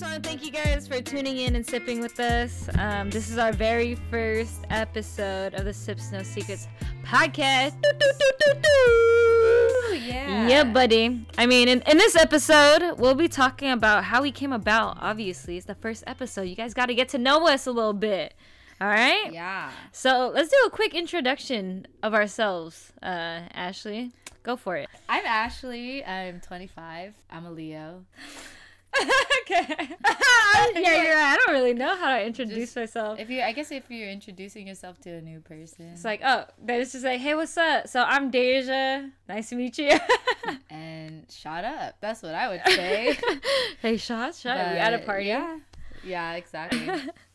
[0.00, 2.70] just want to thank you guys for tuning in and sipping with us.
[2.78, 6.68] Um, this is our very first episode of the Sips No Secrets
[7.04, 7.78] podcast.
[7.82, 9.96] Doo, doo, doo, doo, doo.
[9.96, 10.48] Yeah.
[10.48, 11.26] Yeah, buddy.
[11.36, 14.96] I mean, in, in this episode, we'll be talking about how we came about.
[15.02, 16.42] Obviously, it's the first episode.
[16.44, 18.32] You guys got to get to know us a little bit.
[18.80, 19.30] All right?
[19.30, 19.70] Yeah.
[19.92, 22.90] So let's do a quick introduction of ourselves.
[23.02, 24.12] Uh, Ashley,
[24.44, 24.88] go for it.
[25.10, 26.02] I'm Ashley.
[26.02, 27.12] I'm 25.
[27.30, 28.06] I'm a Leo.
[29.42, 29.66] Okay.
[30.74, 31.32] yeah, you're right.
[31.32, 33.18] I don't really know how to introduce Just- myself.
[33.18, 36.44] If you, I guess, if you're introducing yourself to a new person, It's like, oh,
[36.62, 37.88] then it's just like, hey, what's up?
[37.88, 39.10] So I'm Daysia.
[39.28, 39.98] Nice to meet you.
[40.70, 41.96] and shut up.
[42.00, 43.18] That's what I would say.
[43.82, 44.56] hey, shot, shot.
[44.56, 45.26] we at a party.
[45.26, 45.58] Yeah.
[46.04, 46.88] Yeah, exactly.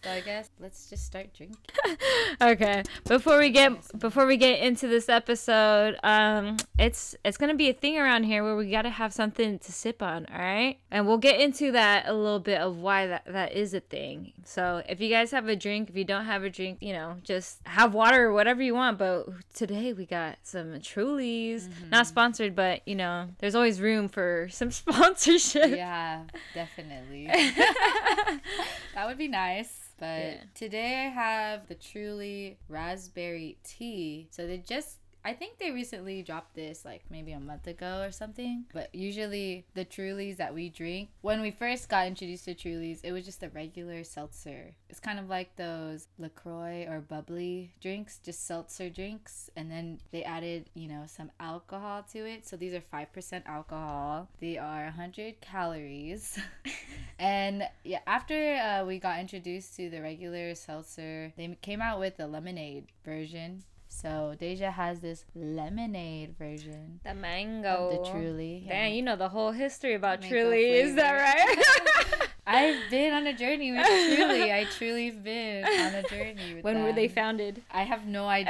[0.05, 1.58] So I guess let's just start drinking.
[2.41, 2.84] okay.
[3.05, 7.73] Before we get before we get into this episode, um, it's it's gonna be a
[7.73, 10.28] thing around here where we gotta have something to sip on.
[10.31, 13.73] All right, and we'll get into that a little bit of why that that is
[13.73, 14.34] a thing.
[14.44, 17.16] So if you guys have a drink, if you don't have a drink, you know,
[17.23, 19.00] just have water or whatever you want.
[19.00, 19.25] But
[19.56, 24.69] today we got some Trulies, not sponsored, but you know, there's always room for some
[24.69, 25.72] sponsorship.
[25.72, 27.25] yeah, definitely.
[28.94, 29.86] that would be nice.
[29.97, 30.43] But Yeah.
[30.53, 34.27] today I have the Truly Raspberry Tea.
[34.31, 34.99] So they just.
[35.26, 38.66] I think they recently dropped this like maybe a month ago or something.
[38.72, 43.12] But usually the Trulies that we drink, when we first got introduced to Trulies, it
[43.12, 44.76] was just a regular seltzer.
[44.88, 49.50] It's kind of like those LaCroix or bubbly drinks, just seltzer drinks.
[49.56, 52.48] And then they added, you know, some alcohol to it.
[52.48, 54.30] So these are 5% alcohol.
[54.40, 56.38] They are 100 calories.
[57.20, 62.18] and yeah, after uh, we got introduced to the regular seltzer, they came out with
[62.18, 63.64] the lemonade version.
[64.01, 68.03] So Daysia has this lemonade version The mango.
[68.03, 68.65] the Truly.
[68.67, 70.72] Damn, you know the whole history about Mango Truly.
[70.72, 72.05] Is that right?
[72.47, 74.53] I've been on a journey with Truly.
[74.53, 77.63] I truly have been on a journey with when were they founded?
[77.72, 78.50] I have no idea.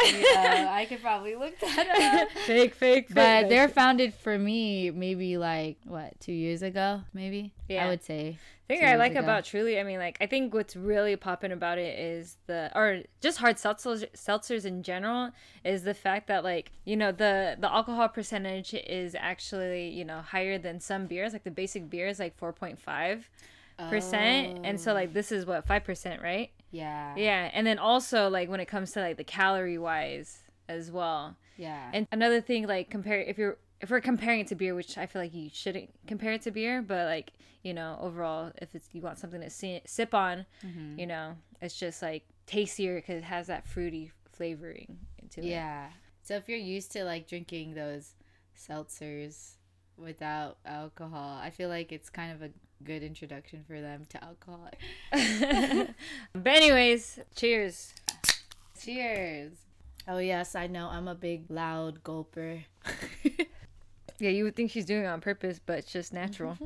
[0.69, 2.31] I could probably look that up.
[2.45, 3.16] fake, fake, fake.
[3.16, 7.53] But they're founded for me maybe like what two years ago, maybe.
[7.69, 7.85] Yeah.
[7.85, 8.38] I would say.
[8.67, 9.22] The thing I like ago.
[9.22, 13.03] about Truly, I mean, like, I think what's really popping about it is the, or
[13.22, 15.29] just hard seltzers, seltzers in general,
[15.63, 20.22] is the fact that, like, you know, the the alcohol percentage is actually, you know,
[20.22, 21.34] higher than some beers.
[21.34, 23.29] Like the basic beer is like four point five
[23.78, 26.52] percent, and so like this is what five percent, right?
[26.72, 27.16] Yeah.
[27.16, 31.36] Yeah, and then also like when it comes to like the calorie wise as well.
[31.58, 31.90] Yeah.
[31.94, 35.06] And another thing, like compare if you're if we're comparing it to beer, which I
[35.06, 37.31] feel like you shouldn't compare it to beer, but like
[37.64, 41.00] you know overall, if it's you want something to si- sip on, Mhm.
[41.00, 45.46] you know, it's just like tastier because it has that fruity flavoring into it.
[45.47, 45.90] Yeah.
[46.24, 48.16] So if you're used to like drinking those
[48.58, 49.56] seltzers
[49.97, 52.50] without alcohol, I feel like it's kind of a
[52.84, 54.69] good introduction for them to alcohol.
[56.34, 57.94] but anyways, cheers.
[58.80, 59.53] Cheers.
[60.08, 60.88] Oh yes, I know.
[60.90, 62.64] I'm a big loud gulper.
[64.19, 66.58] Yeah, you would think she's doing it on purpose, but it's just natural.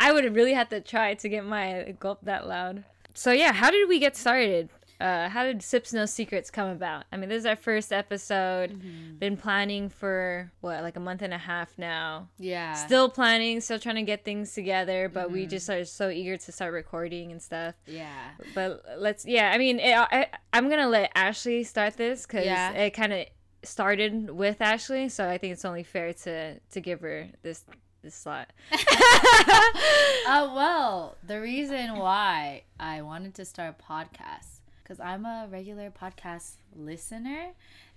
[0.00, 2.84] I would have really have to try to get my gulp that loud.
[3.14, 4.70] So yeah, how did we get started?
[5.00, 7.04] Uh, how did Sips No Secrets come about?
[7.12, 8.72] I mean, this is our first episode.
[8.72, 9.16] Mm-hmm.
[9.18, 12.28] Been planning for what, like a month and a half now.
[12.38, 12.74] yeah.
[12.74, 15.50] Still planning, still trying to get things together, but we mm-hmm.
[15.50, 17.74] just are so eager to start recording and stuff.
[17.86, 18.30] Yeah.
[18.54, 22.72] But let's, yeah, I mean, it, I, I'm gonna let Ashley start this because Yeah.
[22.72, 23.26] it kind of
[23.62, 27.64] started with Ashley, so I think it's only fair to to give her this
[28.02, 28.52] this slot.
[28.72, 34.57] Oh well, the reason why I wanted to start a podcast
[34.88, 37.50] because I'm a regular podcast listener,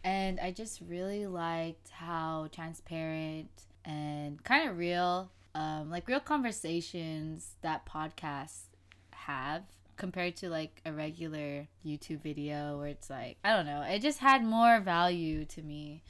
[0.04, 3.50] and I just really liked how transparent
[3.86, 8.64] and kind of real, um, like real conversations that podcasts
[9.12, 9.64] have
[9.96, 14.20] compared to like a regular YouTube video where it's like I don't know, it just
[14.20, 16.04] had more value to me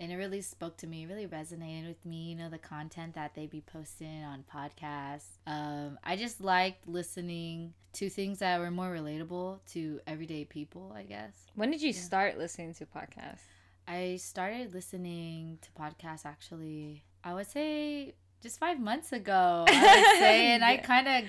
[0.00, 3.34] and it really spoke to me, really resonated with me, you know, the content that
[3.34, 5.38] they'd be posting on podcasts.
[5.46, 11.02] Um, I just liked listening to things that were more relatable to everyday people, I
[11.02, 11.34] guess.
[11.54, 13.40] When did you start listening to podcasts?
[13.88, 19.64] I started listening to podcasts actually, I would say just five months ago.
[19.66, 21.24] I would say, and I kind of,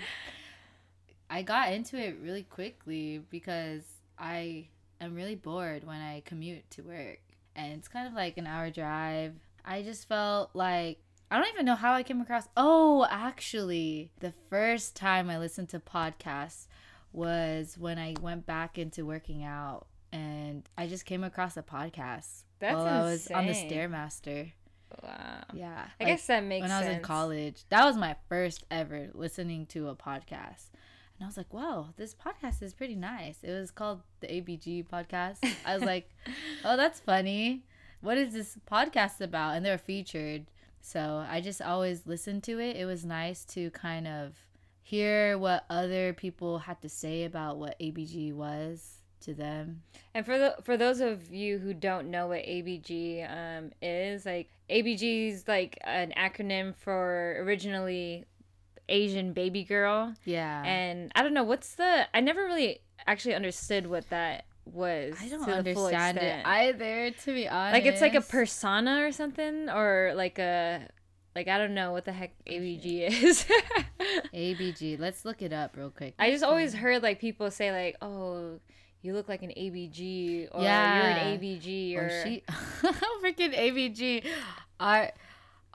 [1.29, 3.83] I got into it really quickly because
[4.17, 4.67] I
[5.01, 7.21] am really bored when I commute to work,
[7.59, 9.33] and it's kind of like an hour drive.
[9.65, 12.47] I just felt like I don't even know how I came across.
[12.55, 16.67] Oh, actually, the first time I listened to podcasts
[17.11, 22.43] was when I went back into working out and I just came across a podcast
[22.59, 23.53] That's while I was on the.
[23.53, 24.53] Stairmaster.
[25.03, 25.43] Wow.
[25.53, 25.85] Yeah.
[25.99, 27.63] I like, guess that makes when I was in college.
[27.69, 30.69] That was my first ever listening to a podcast.
[31.19, 33.39] And I was like, wow, this podcast is pretty nice.
[33.43, 35.39] It was called the ABG podcast.
[35.65, 36.09] I was like,
[36.63, 37.63] oh, that's funny.
[37.99, 39.57] What is this podcast about?
[39.57, 40.45] And they're featured.
[40.79, 42.77] So I just always listened to it.
[42.77, 44.33] It was nice to kind of
[44.81, 49.81] hear what other people had to say about what ABG was to them.
[50.13, 54.49] And for the for those of you who don't know what ABG um, is, like
[54.69, 58.23] ABG is like an acronym for originally
[58.89, 60.13] Asian baby girl.
[60.25, 60.63] Yeah.
[60.65, 65.15] And I don't know what's the I never really actually understood what that was.
[65.21, 67.73] I don't to the full understand it either, to be honest.
[67.73, 70.87] like it's like a persona or something or like a
[71.35, 73.45] like I don't know what the heck ABG is.
[74.33, 74.99] ABG.
[74.99, 76.13] Let's look it up real quick.
[76.19, 78.59] I just always heard like people say like, "Oh,
[79.01, 80.95] you look like an ABG," or Yeah.
[80.97, 82.43] "You're an ABG," or, or she
[83.23, 84.25] freaking ABG.
[84.79, 85.11] Ar-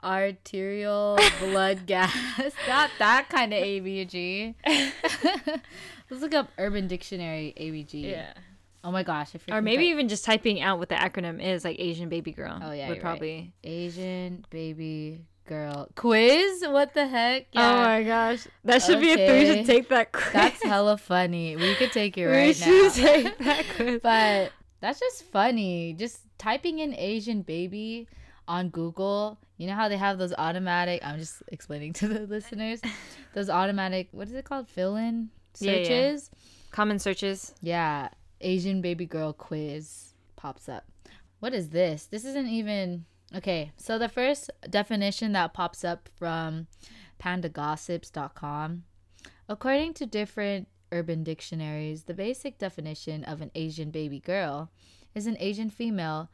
[0.05, 2.15] arterial blood gas.
[2.67, 4.53] Not that kind of ABG.
[6.09, 8.03] Let's look up Urban Dictionary ABG.
[8.11, 8.33] yeah,
[8.83, 9.29] Oh my gosh.
[9.51, 12.59] Or maybe even just typing out what the acronym is, like Asian baby girl.
[12.61, 13.01] Oh, yeah, would you're right.
[13.01, 13.53] probably.
[13.63, 16.63] Asian baby girl quiz.
[16.67, 17.47] What the heck?
[17.55, 19.39] Oh my gosh, that should be a thing.
[19.49, 20.33] We should take that quiz.
[20.33, 21.55] That's hella funny.
[21.55, 22.67] We could take it right now.
[22.69, 23.13] we should now.
[23.13, 23.99] take that quiz.
[24.03, 25.93] but that's just funny.
[25.93, 28.07] Just typing in Asian baby
[28.47, 32.81] on Google, you know how they have those automatic, I'm just explaining to the listeners,
[33.33, 34.67] those automatic, what is it called?
[34.67, 35.29] Fill in
[35.59, 35.83] Yeah, yeah.
[35.83, 36.31] searches?
[36.71, 37.53] Common searches.
[37.61, 38.09] Yeah,
[38.41, 40.85] Asian baby girl quiz pops up.
[41.39, 42.05] What is this?
[42.07, 43.05] This isn't even.
[43.35, 46.67] Okay, so the first definition that pops up from
[47.19, 48.83] pandagossips.com.
[49.47, 54.69] According to different urban dictionaries, the basic definition of an Asian baby girl
[55.13, 56.29] is an Asian female,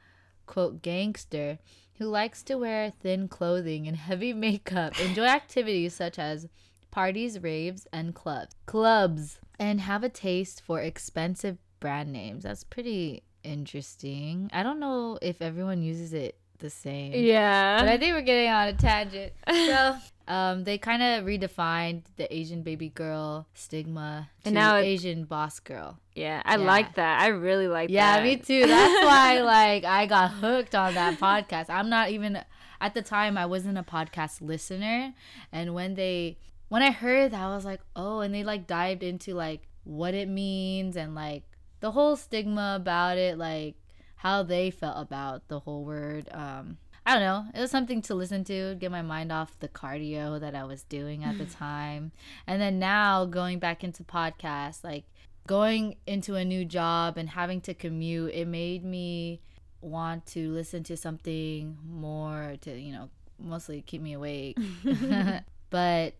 [0.45, 1.59] quote, gangster
[2.01, 6.48] who likes to wear thin clothing and heavy makeup, enjoy activities such as
[6.89, 8.56] parties, raves, and clubs.
[8.65, 9.39] Clubs.
[9.59, 12.44] And have a taste for expensive brand names.
[12.44, 14.50] That's pretty interesting.
[14.51, 17.12] I don't know if everyone uses it the same.
[17.13, 17.80] Yeah.
[17.80, 19.34] But I think we're getting on a tangent.
[19.52, 19.98] So,
[20.28, 25.25] um, they kind of redefined the Asian baby girl stigma to And now it- Asian
[25.25, 26.00] boss girl.
[26.16, 26.66] yeah, I Yeah.
[26.66, 27.22] like that.
[27.22, 28.25] I really like Yeah, that.
[28.25, 28.66] Yeah, me too.
[28.68, 31.66] That's why like I got hooked on that podcast.
[31.69, 32.40] I'm not even
[32.80, 35.14] at the time I wasn't a podcast listener
[35.52, 36.38] and when they
[36.69, 40.14] when I heard that I was like, "Oh," and they like dived into like what
[40.14, 41.44] it means and like
[41.81, 43.75] the whole stigma about it, like
[44.21, 46.29] how they felt about the whole word.
[46.31, 47.45] Um I don't know.
[47.56, 50.83] It was something to listen to, get my mind off the cardio that I was
[50.83, 52.12] doing at the time.
[52.45, 55.06] And then now going back into podcasts, like
[55.47, 59.41] going into a new job and having to commute, it made me
[59.81, 63.09] want to listen to something more to, you know,
[63.39, 64.56] mostly keep me awake.
[65.71, 66.13] but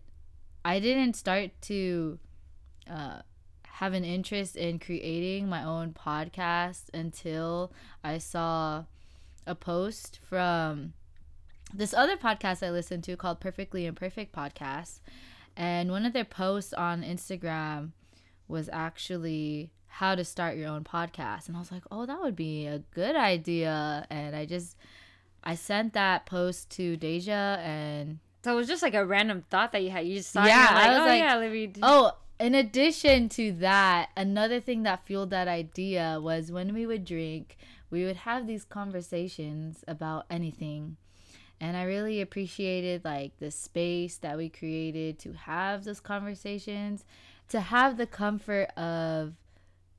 [0.64, 2.18] I didn't start to
[2.90, 3.20] uh,
[3.82, 7.72] have an interest in creating my own podcast until
[8.04, 8.84] I saw
[9.44, 10.92] a post from
[11.74, 15.00] this other podcast I listened to called Perfectly Imperfect Podcast.
[15.56, 17.90] And one of their posts on Instagram
[18.46, 21.48] was actually how to start your own podcast.
[21.48, 24.06] And I was like, oh, that would be a good idea.
[24.10, 24.76] And I just,
[25.42, 29.72] I sent that post to Daysia and So it was just like a random thought
[29.72, 30.06] that you had.
[30.06, 30.84] You just saw Yeah, it.
[30.84, 31.66] you're I was oh like, yeah, let me.
[31.66, 31.80] Do.
[31.82, 37.04] Oh, in addition to that, another thing that fueled that idea was when we would
[37.04, 37.56] drink,
[37.88, 40.96] we would have these conversations about anything.
[41.60, 47.04] And I really appreciated like the space that we created to have those conversations,
[47.50, 49.34] to have the comfort of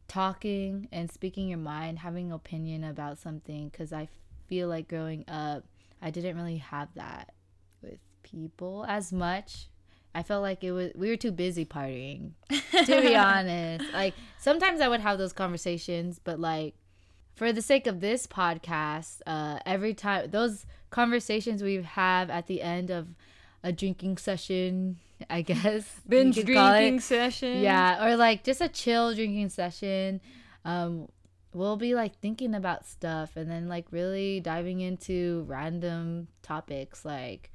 [0.10, 4.10] talking and speaking your mind, having opinion about something cuz I
[4.48, 5.64] feel like growing up
[6.02, 7.34] I didn't really have that
[7.82, 9.70] with people as much.
[10.16, 12.32] I felt like it was we were too busy partying.
[12.86, 16.74] To be honest, like sometimes I would have those conversations, but like
[17.36, 22.62] for the sake of this podcast, uh, every time those conversations we have at the
[22.62, 23.08] end of
[23.64, 24.98] a drinking session,
[25.30, 26.80] I guess binge you could call it.
[26.80, 27.62] drinking session.
[27.62, 30.20] Yeah, or like just a chill drinking session.
[30.66, 31.08] Um,
[31.54, 37.52] we'll be like thinking about stuff and then like really diving into random topics like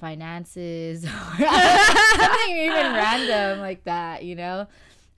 [0.00, 4.66] finances or something even random like that, you know?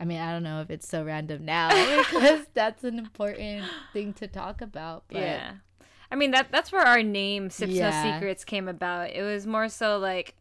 [0.01, 4.13] I mean, I don't know if it's so random now because that's an important thing
[4.15, 5.05] to talk about.
[5.09, 5.53] But yeah.
[6.11, 7.91] I mean that that's where our name Sips Yeah.
[7.91, 9.11] No Secrets came about.
[9.11, 10.35] It was more so like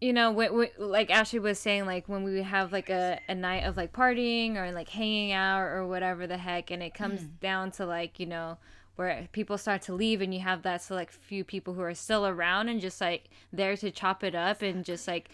[0.00, 3.36] you know, when, when, like Ashley was saying, like when we have like a, a
[3.36, 7.20] night of like partying or like hanging out or whatever the heck, and it comes
[7.20, 7.38] Mm.
[7.40, 8.58] down to like, you know,
[8.96, 12.26] where people start to leave and you have that select few people who are still
[12.26, 15.30] around and just like there to chop it up and just like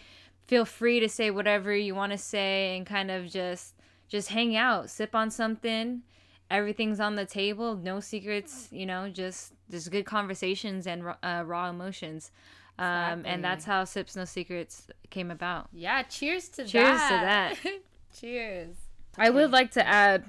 [0.47, 3.75] feel free to say whatever you want to say and kind of just
[4.07, 6.01] just hang out, sip on something.
[6.49, 11.69] Everything's on the table, no secrets, you know, just just good conversations and uh, raw
[11.69, 12.31] emotions.
[12.79, 13.31] Um, exactly.
[13.31, 15.67] and that's how Sips No Secrets came about.
[15.73, 17.55] Yeah, cheers to cheers that.
[17.57, 17.79] to that.
[18.19, 18.75] cheers.
[19.17, 20.23] I would like to add,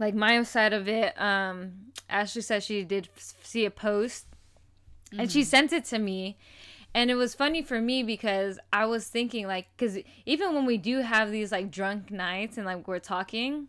[0.00, 1.20] like my side of it.
[1.20, 5.20] Um, Ashley said she did see a post, mm-hmm.
[5.20, 5.46] and she mm-hmm.
[5.46, 6.36] sent it to me,
[6.92, 10.76] and it was funny for me because I was thinking like, because even when we
[10.76, 13.68] do have these like drunk nights and like we're talking,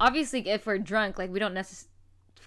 [0.00, 1.92] obviously if we're drunk, like we don't necessarily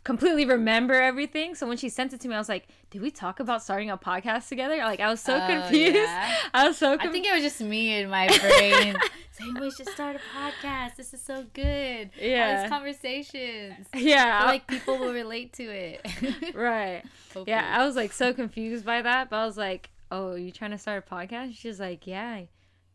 [0.03, 1.55] completely remember everything.
[1.55, 3.89] So when she sent it to me, I was like, "Did we talk about starting
[3.89, 5.95] a podcast together?" Like I was so oh, confused.
[5.95, 6.35] Yeah.
[6.53, 6.97] I was so.
[6.97, 7.09] Confused.
[7.09, 8.97] I think it was just me in my brain
[9.31, 10.95] saying we should start a podcast.
[10.95, 12.11] This is so good.
[12.19, 13.87] Yeah, All these conversations.
[13.95, 16.05] Yeah, like people will relate to it.
[16.53, 17.03] right.
[17.33, 17.45] Hopefully.
[17.47, 20.71] Yeah, I was like so confused by that, but I was like, "Oh, you trying
[20.71, 22.41] to start a podcast?" She's like, "Yeah."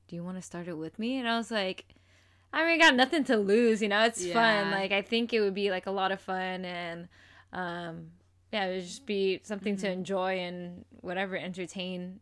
[0.07, 1.19] Do you want to start it with me?
[1.19, 1.87] And I was like
[2.55, 4.05] I mean, got nothing to lose, you know.
[4.05, 4.33] It's yeah.
[4.33, 4.71] fun.
[4.71, 7.09] Like I think it would be like a lot of fun and
[7.53, 8.07] um
[8.55, 9.87] yeah, it would just be something mm-hmm.
[9.87, 12.21] to enjoy and whatever entertain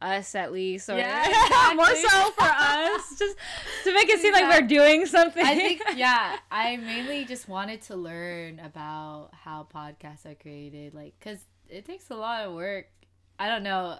[0.00, 1.76] us at least or yeah, exactly.
[1.76, 3.36] more so for us just
[3.84, 7.80] to make it seem like we're doing something i think yeah i mainly just wanted
[7.80, 12.86] to learn about how podcasts are created like because it takes a lot of work
[13.38, 13.96] i don't know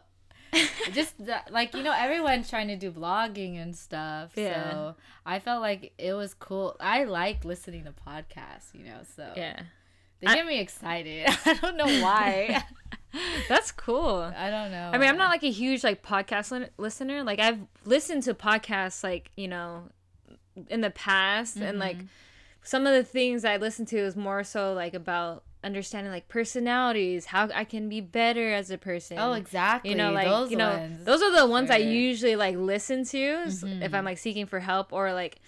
[0.92, 1.14] just
[1.52, 4.70] like you know everyone's trying to do vlogging and stuff yeah.
[4.70, 9.32] so i felt like it was cool i like listening to podcasts you know so
[9.36, 9.60] yeah
[10.22, 12.64] they get I, me excited i don't know why
[13.48, 16.68] that's cool i don't know i mean i'm not like a huge like podcast li-
[16.78, 19.84] listener like i've listened to podcasts like you know
[20.70, 21.66] in the past mm-hmm.
[21.66, 22.06] and like mm-hmm.
[22.62, 27.26] some of the things i listen to is more so like about understanding like personalities,
[27.26, 29.18] how I can be better as a person.
[29.18, 29.90] Oh, exactly.
[29.90, 31.04] You know, like those you know, ones.
[31.04, 31.76] those are the ones sure.
[31.76, 33.82] I usually like listen to mm-hmm.
[33.82, 35.40] if I'm like seeking for help or like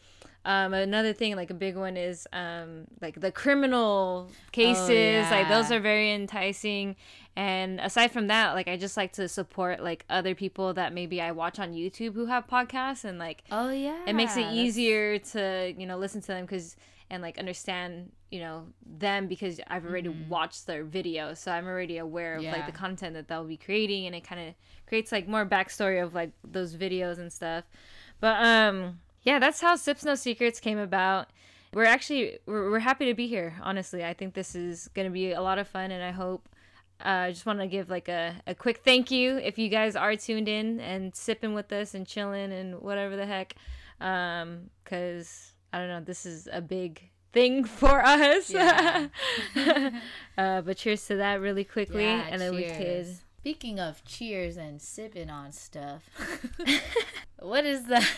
[0.44, 5.30] um, another thing like a big one is um, like the criminal cases oh, yeah.
[5.30, 6.96] like those are very enticing
[7.36, 11.20] and aside from that like i just like to support like other people that maybe
[11.20, 15.18] i watch on youtube who have podcasts and like oh yeah it makes it easier
[15.18, 16.76] to you know listen to them because
[17.10, 20.28] and like understand you know them because I've already mm-hmm.
[20.28, 22.50] watched their video, so I'm already aware of yeah.
[22.50, 24.54] like the content that they'll be creating, and it kind of
[24.88, 27.62] creates like more backstory of like those videos and stuff.
[28.18, 31.28] But um, yeah, that's how Sips No Secrets came about.
[31.72, 33.56] We're actually we're, we're happy to be here.
[33.62, 36.48] Honestly, I think this is gonna be a lot of fun, and I hope.
[37.04, 39.68] Uh, I uh, just want to give like a, a quick thank you if you
[39.68, 43.56] guys are tuned in and sipping with us and chilling and whatever the heck.
[44.00, 48.50] Um, cause I don't know, this is a big thing for us.
[48.50, 49.08] Yeah.
[50.38, 52.78] uh, but cheers to that really quickly, yeah, and then cheers.
[52.78, 53.18] we could.
[53.40, 56.08] Speaking of cheers and sipping on stuff,
[57.40, 58.08] what is that?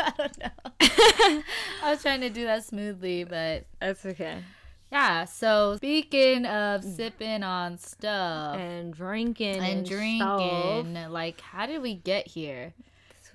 [0.00, 1.42] I don't know.
[1.84, 4.42] I was trying to do that smoothly, but that's okay.
[4.92, 11.10] Yeah, so speaking of sipping on stuff and drinking and, and drinking, stuff.
[11.10, 12.72] like how did we get here?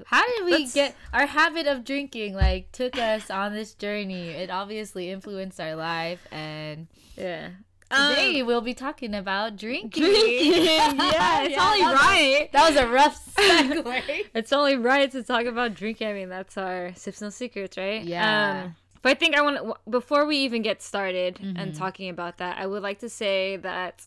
[0.05, 0.73] How did we Let's...
[0.73, 4.29] get our habit of drinking like took us on this journey?
[4.29, 6.87] It obviously influenced our life and
[7.17, 7.49] yeah.
[7.91, 10.03] Today um, we'll be talking about drinking.
[10.03, 12.39] Drinking, yeah, it's yeah, only that right.
[12.41, 14.25] Was, that was a rough segue.
[14.33, 16.07] it's only right to talk about drinking.
[16.07, 18.01] I mean, that's our sips no secrets, right?
[18.03, 18.63] Yeah.
[18.63, 21.57] Um, but I think I want before we even get started mm-hmm.
[21.57, 24.05] and talking about that, I would like to say that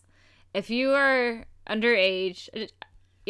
[0.54, 2.48] if you are underage,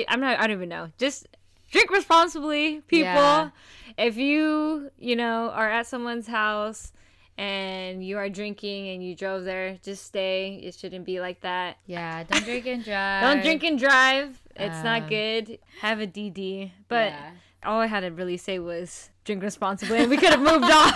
[0.09, 0.39] I'm not.
[0.39, 0.91] I don't even know.
[0.99, 1.27] Just
[1.71, 3.05] drink responsibly, people.
[3.05, 3.51] Yeah.
[3.99, 6.93] If you, you know, are at someone's house
[7.37, 10.61] and you are drinking and you drove there, just stay.
[10.63, 11.79] It shouldn't be like that.
[11.87, 13.23] Yeah, don't drink and drive.
[13.23, 14.41] don't drink and drive.
[14.57, 15.59] It's um, not good.
[15.81, 16.71] Have a DD.
[16.89, 17.31] But yeah.
[17.65, 20.93] all I had to really say was drink responsibly and we could have moved on.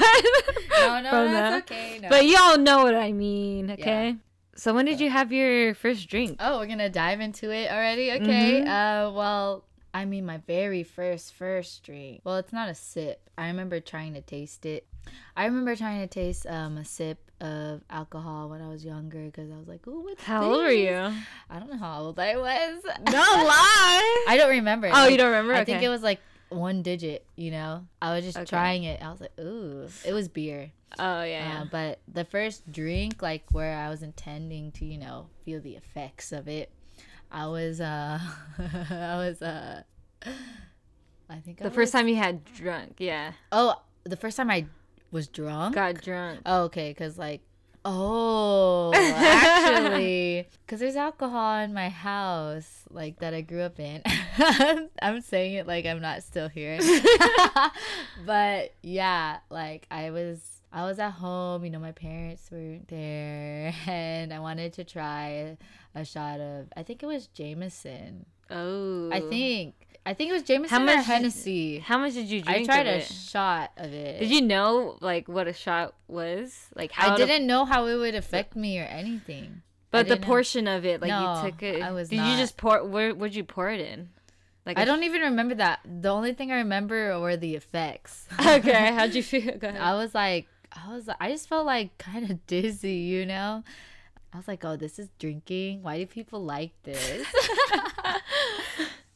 [0.71, 1.63] no, no, that's that.
[1.65, 1.99] okay.
[2.01, 2.09] No.
[2.09, 4.11] But y'all know what I mean, okay?
[4.11, 4.15] Yeah.
[4.55, 6.37] So when did you have your first drink?
[6.41, 8.11] Oh, we're gonna dive into it already.
[8.13, 8.63] Okay.
[8.63, 8.69] Mm-hmm.
[8.69, 9.65] Uh, well,
[9.95, 12.23] I mean, my very first first drink.
[12.25, 13.31] Well, it's not a sip.
[13.39, 14.87] I remember trying to taste it.
[15.37, 19.51] I remember trying to taste um, a sip of alcohol when I was younger because
[19.51, 20.49] I was like, "Ooh, what's How this?
[20.49, 21.13] old were you?
[21.51, 22.85] I don't know how old I was.
[22.85, 24.25] No lie.
[24.29, 24.89] I don't remember.
[24.89, 25.55] Oh, like, you don't remember?
[25.55, 25.73] I okay.
[25.73, 27.25] think it was like one digit.
[27.37, 28.47] You know, I was just okay.
[28.47, 29.03] trying it.
[29.03, 31.65] I was like, "Ooh, it was beer." Oh yeah, uh, yeah.
[31.71, 36.33] But the first drink, like where I was intending to, you know, feel the effects
[36.33, 36.71] of it,
[37.31, 38.19] I was uh
[38.59, 39.83] I was uh
[41.31, 41.91] I think the I first was...
[41.93, 43.33] time you had drunk, yeah.
[43.53, 44.67] Oh, the first time I
[45.11, 45.75] was drunk.
[45.75, 46.41] Got drunk.
[46.47, 47.43] Oh, okay, cuz like
[47.85, 54.03] Oh, actually, because there's alcohol in my house, like that I grew up in.
[55.01, 56.79] I'm saying it like I'm not still here,
[58.27, 60.41] but yeah, like I was,
[60.73, 61.65] I was at home.
[61.65, 65.57] You know, my parents weren't there, and I wanted to try
[65.95, 66.67] a shot of.
[66.77, 68.27] I think it was Jameson.
[68.51, 69.88] Oh, I think.
[70.09, 71.79] I think it was Jameson How or much did- Hennessy.
[71.81, 72.63] How much did you drink?
[72.71, 73.05] I tried a it?
[73.05, 74.21] shot of it.
[74.21, 76.69] Did you know like what a shot was?
[76.75, 79.61] Like how I didn't know how it would affect me or anything.
[79.91, 80.27] but the didn't know.
[80.27, 81.83] portion of it, like No, you took it.
[81.83, 82.31] I was Did not.
[82.31, 82.83] you just pour?
[82.85, 84.09] Where would you pour it in?
[84.65, 85.81] Like I don't even remember that.
[85.85, 88.27] The only thing I remember were the effects.
[88.41, 89.59] okay, how'd you feel?
[89.63, 93.63] I was like, I was, I just felt like kind of dizzy, you know.
[94.33, 95.83] I was like, oh, this is drinking.
[95.83, 97.27] Why do people like this?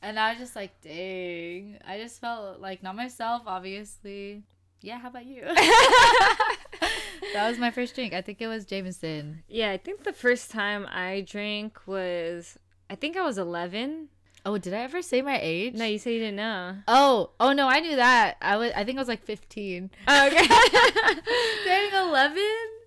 [0.03, 1.79] and I was just like, dang.
[1.87, 4.43] I just felt like not myself, obviously.
[4.81, 5.43] Yeah, how about you?
[7.33, 8.13] that was my first drink.
[8.13, 9.45] I think it was Jameson.
[9.49, 12.59] yeah, I think the first time I drank was
[12.91, 14.09] I think I was eleven.
[14.45, 15.75] Oh, did I ever say my age?
[15.75, 16.79] No, you said you didn't know.
[16.89, 18.39] Oh, oh no, I knew that.
[18.43, 18.73] I was.
[18.75, 19.91] I think I was like fifteen.
[20.09, 20.47] Oh, okay.
[21.65, 22.82] Dang, eleven.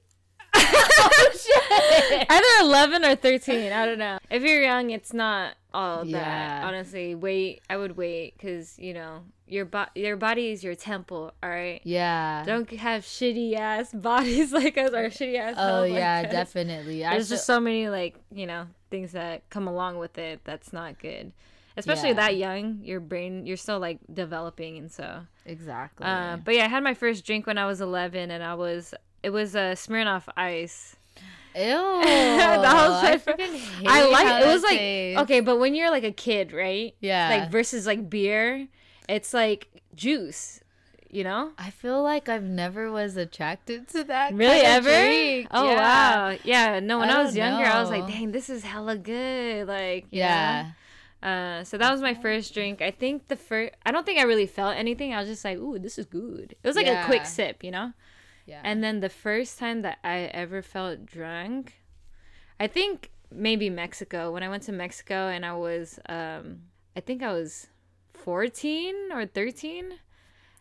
[0.55, 1.29] Oh
[2.12, 2.25] shit.
[2.29, 3.71] Either 11 or 13.
[3.71, 4.17] I don't know.
[4.29, 6.19] If you're young, it's not all Yeah.
[6.19, 6.63] that.
[6.65, 7.62] Honestly, wait.
[7.69, 11.81] I would wait because, you know, your, bo- your body is your temple, all right?
[11.83, 12.43] Yeah.
[12.45, 15.55] Don't have shitty ass bodies like us or shitty ass.
[15.57, 17.00] Oh health like yeah, definitely.
[17.01, 20.71] There's feel- just so many, like, you know, things that come along with it that's
[20.74, 21.31] not good.
[21.77, 22.13] Especially Yeah.
[22.15, 24.77] that young, your brain, you're still like developing.
[24.77, 26.05] And so, exactly.
[26.07, 28.93] uh, but yeah, I had my first drink when I was 11 and I was,
[29.25, 30.96] it was a Smirnoff Ice.
[31.55, 31.62] Ew.
[31.63, 35.22] That was my I fir- freaking hate I like it was like tastes.
[35.24, 36.94] okay, but when you're like a kid, right?
[37.00, 37.29] Yeah.
[37.29, 38.67] Like versus like beer,
[39.08, 40.60] it's like juice,
[41.10, 41.51] you know?
[41.58, 44.34] I feel like I've never was attracted to that.
[44.34, 45.05] Really kind of ever?
[45.05, 45.48] drink.
[45.51, 45.77] Oh Yeah.
[46.32, 46.38] wow.
[46.44, 49.67] Yeah, no, when I I, was younger, I was like, dang, this is hella good.
[49.67, 50.63] Like, you Yeah.
[50.63, 50.71] know?
[51.26, 52.82] Uh, so that was my first drink.
[52.82, 55.13] I think the first, I don't think I really felt anything.
[55.13, 56.54] I was just like, ooh, this is good.
[56.62, 57.93] It was like a quick sip, you know?
[58.45, 58.62] Yeah.
[58.63, 61.73] And then the first time that I ever felt drunk,
[62.60, 64.31] I think maybe Mexico.
[64.31, 66.62] When I went to Mexico and I was, um,
[66.95, 67.67] I think I was
[68.13, 69.93] 14 or 13.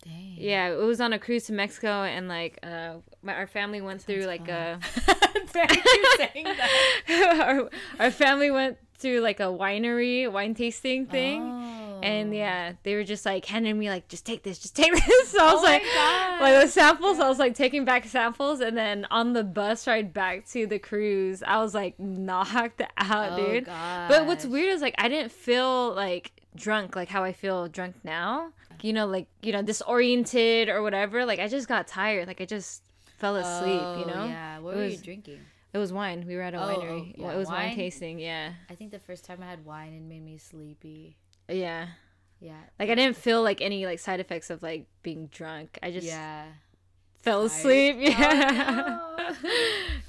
[0.05, 0.35] Dang.
[0.37, 4.03] Yeah, it was on a cruise to Mexico and like uh, my, our family went
[4.03, 4.79] through like a
[5.47, 7.41] Thank you saying that.
[7.47, 7.71] our,
[8.05, 11.43] our family went through like a winery wine tasting thing.
[11.43, 11.64] Oh.
[12.05, 12.37] And oh.
[12.37, 15.29] yeah, they were just like handing me like, just take this, just take this.
[15.29, 17.19] So I oh was Oh like, like the samples.
[17.19, 20.79] I was like taking back samples, and then on the bus ride back to the
[20.79, 23.65] cruise, I was like knocked out, Oh, dude.
[23.67, 27.97] But what's weird is like I didn't feel like drunk like how I feel drunk
[28.05, 28.51] now.
[28.83, 31.25] You know, like you know, disoriented or whatever.
[31.25, 32.27] Like I just got tired.
[32.29, 32.83] Like I just
[33.19, 33.81] fell asleep.
[34.07, 34.59] you Oh, know, Yeah.
[34.59, 35.41] What It were you was- drinking?
[35.73, 36.25] it was wine.
[36.27, 37.15] We were at a Oh, winery.
[37.19, 37.69] oh, yeah, it was wine?
[37.69, 37.77] wine?
[37.77, 38.19] tasting.
[38.19, 41.17] Yeah, I think the first time I had wine, it made me sleepy.
[41.49, 41.89] Yeah.
[42.41, 42.61] Yeah.
[42.79, 45.79] Like I didn't feel like any like side effects of like being drunk.
[45.83, 46.47] I just yeah.
[47.17, 47.97] fell asleep.
[47.99, 49.01] Yeah.
[49.27, 49.49] Oh, no.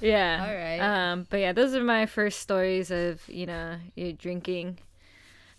[0.06, 0.46] yeah.
[0.46, 0.78] All right.
[0.78, 4.78] Um, but yeah, those are my first stories of you know you drinking.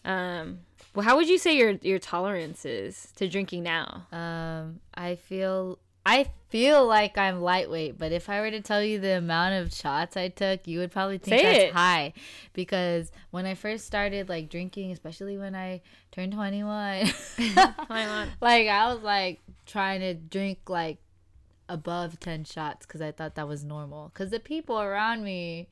[0.06, 0.60] Um,
[0.94, 4.06] well, how would you say your your tolerance is to drinking now?
[4.12, 8.98] Um, I feel I feel like I'm lightweight, but if I were to tell you
[8.98, 11.74] the amount of shots I took, you would probably think Say that's it.
[11.74, 12.14] high.
[12.54, 15.82] Because when I first started like drinking, especially when I
[16.14, 16.64] turned 21,
[17.58, 18.30] on.
[18.40, 21.00] like I was like trying to drink like
[21.68, 24.10] above 10 shots because I thought that was normal.
[24.14, 25.68] Because the people around me,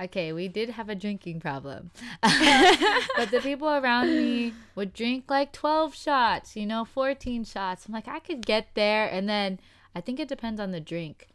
[0.00, 1.90] okay, we did have a drinking problem.
[2.22, 7.86] but the people around me would drink like 12 shots, you know, 14 shots.
[7.86, 9.06] I'm like, I could get there.
[9.08, 9.58] And then
[9.94, 11.28] I think it depends on the drink.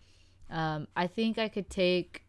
[0.50, 2.24] Um, I think I could take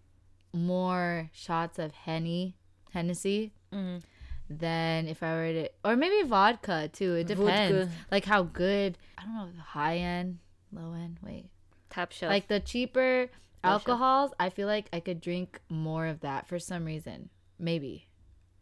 [0.53, 2.57] more shots of Henny,
[2.92, 4.03] Hennessy Mhm.
[4.49, 7.14] than if I were to, or maybe vodka too.
[7.16, 7.87] It depends.
[7.88, 7.90] Vodka.
[8.11, 10.38] Like how good, I don't know, high end,
[10.73, 11.47] low end, wait.
[11.90, 12.31] Top shelf.
[12.31, 13.29] Like the cheaper
[13.64, 17.31] Alcohols, I feel like I could drink more of that for some reason.
[17.59, 18.09] Maybe.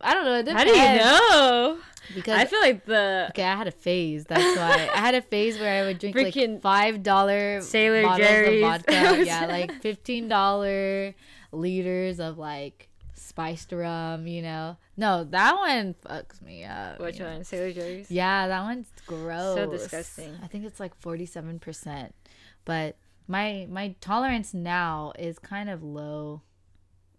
[0.03, 0.39] I don't know.
[0.39, 1.79] It how do you know?
[2.15, 4.25] Because I feel like the okay, I had a phase.
[4.25, 8.03] That's why I had a phase where I would drink Freaking like five dollar Sailor
[8.03, 8.65] bottles Jerry's.
[8.65, 8.93] of vodka.
[9.25, 11.15] yeah, like fifteen dollar
[11.53, 14.27] liters of like spiced rum.
[14.27, 16.99] You know, no, that one fucks me up.
[16.99, 17.33] which you know.
[17.33, 17.45] one?
[17.45, 18.11] Sailor Jerry's.
[18.11, 19.57] Yeah, that one's gross.
[19.57, 20.35] So disgusting.
[20.43, 22.15] I think it's like forty seven percent,
[22.65, 22.97] but
[23.31, 26.43] my my tolerance now is kind of low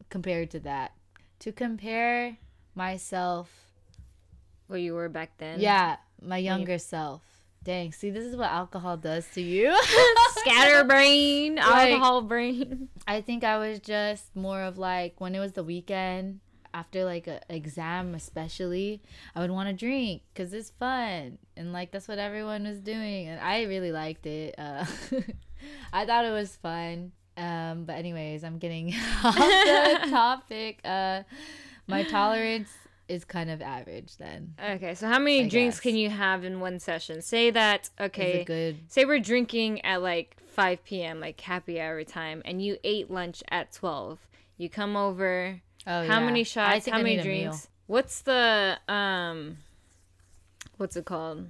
[0.09, 0.91] compared to that.
[1.39, 2.37] To compare
[2.75, 3.49] myself,
[4.67, 5.59] Where you were back then.
[5.61, 7.23] yeah, my younger self.
[7.63, 9.71] Dang, see, this is what alcohol does to you.
[10.39, 12.89] Scatterbrain, Like- alcohol brain.
[13.07, 16.41] I think I was just more of like when it was the weekend
[16.73, 19.01] after like a exam especially
[19.35, 23.27] I would want to drink cuz it's fun and like that's what everyone was doing
[23.27, 24.55] and I really liked it.
[24.57, 24.85] Uh,
[25.93, 27.11] I thought it was fun.
[27.37, 28.93] Um but anyways, I'm getting
[29.23, 30.79] off the topic.
[30.83, 31.23] Uh
[31.87, 32.69] my tolerance
[33.07, 34.53] is kind of average then.
[34.63, 35.81] Okay, so how many I drinks guess.
[35.81, 37.21] can you have in one session?
[37.21, 38.45] Say that okay.
[38.45, 38.77] good?
[38.87, 43.43] Say we're drinking at like 5 p.m., like happy hour time, and you ate lunch
[43.49, 44.19] at 12.
[44.57, 45.61] You come over.
[45.87, 46.25] Oh, how yeah.
[46.25, 46.87] many shots?
[46.87, 47.41] How I many need a meal.
[47.49, 47.67] drinks?
[47.87, 49.57] What's the um?
[50.77, 51.47] What's it called?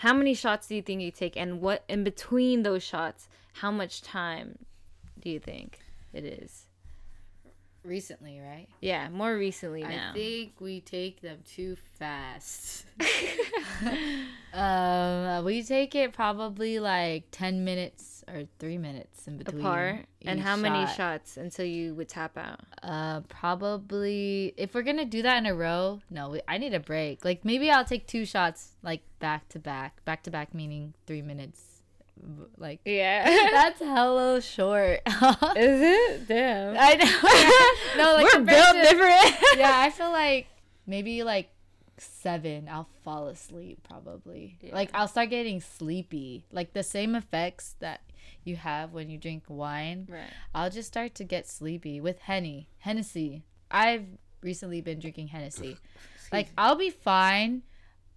[0.00, 3.28] How many shots do you think you take, and what in between those shots?
[3.52, 4.60] How much time
[5.20, 5.80] do you think
[6.14, 6.64] it is?
[7.84, 8.66] Recently, right?
[8.80, 10.12] Yeah, more recently now.
[10.12, 12.86] I think we take them too fast.
[14.54, 19.60] um, we take it probably like ten minutes or three minutes in between.
[19.60, 22.60] apart, and how many shots until you would tap out?
[22.82, 26.80] Uh, probably if we're gonna do that in a row, no, we, I need a
[26.80, 27.24] break.
[27.24, 31.22] Like maybe I'll take two shots like back to back, back to back meaning three
[31.22, 31.62] minutes.
[32.58, 33.24] Like Yeah.
[33.52, 35.00] that's hella short.
[35.06, 36.28] Is it?
[36.28, 36.76] Damn.
[36.78, 36.94] I
[37.96, 38.02] know.
[38.04, 39.36] no, like We're built to- different.
[39.56, 40.46] yeah, I feel like
[40.86, 41.48] maybe like
[41.96, 44.58] seven, I'll fall asleep probably.
[44.60, 44.74] Yeah.
[44.74, 46.44] Like I'll start getting sleepy.
[46.52, 48.00] Like the same effects that
[48.44, 50.06] you have when you drink wine.
[50.10, 50.30] Right.
[50.54, 53.44] I'll just start to get sleepy with Henny, Hennessy.
[53.70, 54.06] I've
[54.42, 55.76] recently been drinking Hennessy.
[56.32, 57.62] like I'll be fine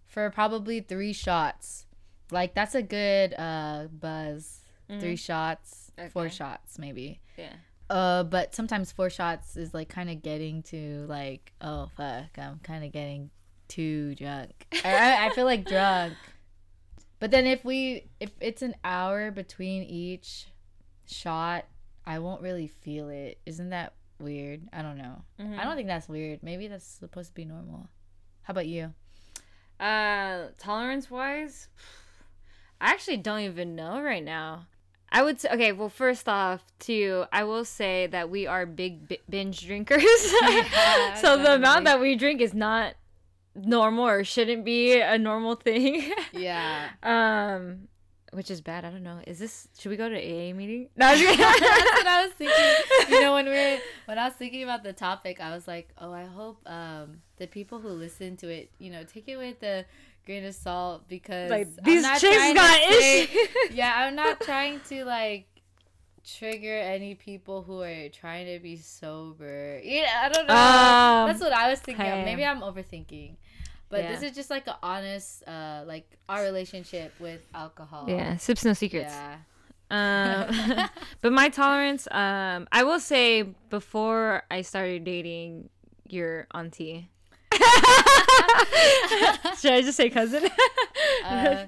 [0.07, 1.85] for probably three shots.
[2.31, 4.59] Like that's a good uh buzz.
[4.99, 7.19] Three shots, four shots maybe.
[7.37, 7.53] Yeah.
[7.89, 12.59] Uh, but sometimes four shots is like kind of getting to like, oh fuck, I'm
[12.63, 13.29] kind of getting
[13.67, 14.67] too drunk.
[14.85, 16.13] I- I feel like drunk.
[17.23, 20.47] But then if we if it's an hour between each
[21.05, 21.63] shot,
[22.05, 23.39] I won't really feel it.
[23.45, 24.63] Isn't that weird?
[24.73, 25.23] I don't know.
[25.39, 25.57] Mm-hmm.
[25.57, 26.43] I don't think that's weird.
[26.43, 27.87] Maybe that's supposed to be normal.
[28.41, 28.93] How about you?
[29.79, 31.69] Uh, tolerance wise,
[32.81, 34.67] I actually don't even know right now.
[35.09, 39.07] I would say, okay, well, first off, too, I will say that we are big
[39.07, 40.03] bi- binge drinkers.
[40.41, 42.95] Yeah, so the amount that we drink is not
[43.55, 46.11] normal or shouldn't be a normal thing.
[46.33, 46.89] Yeah.
[47.03, 47.87] um,
[48.31, 48.83] which is bad.
[48.83, 49.19] I don't know.
[49.27, 50.89] Is this, should we go to AA meeting?
[50.97, 53.09] No, That's what I was thinking.
[53.09, 55.93] You know, when we were when I was thinking about the topic, I was like,
[55.99, 59.59] oh, I hope um the people who listen to it, you know, take it with
[59.59, 59.85] the
[60.25, 63.47] grain of salt because like, these chicks got issues.
[63.71, 65.45] Yeah, I'm not trying to like
[66.25, 69.79] trigger any people who are trying to be sober.
[69.83, 70.53] Yeah, I don't know.
[70.53, 72.05] Um, That's what I was thinking.
[72.05, 72.19] hey.
[72.19, 72.25] of.
[72.25, 73.35] Maybe I'm overthinking.
[73.93, 74.11] But Yeah.
[74.13, 78.05] this is just like an honest, uh, like our relationship with alcohol.
[78.09, 79.13] yeah, sips no secrets.
[79.13, 79.37] Yeah.
[79.91, 80.89] Um,
[81.21, 85.69] but my tolerance, um, I will say before I started dating
[86.07, 87.11] your auntie.
[89.61, 90.49] Should I just say cousin?
[91.23, 91.67] Uh,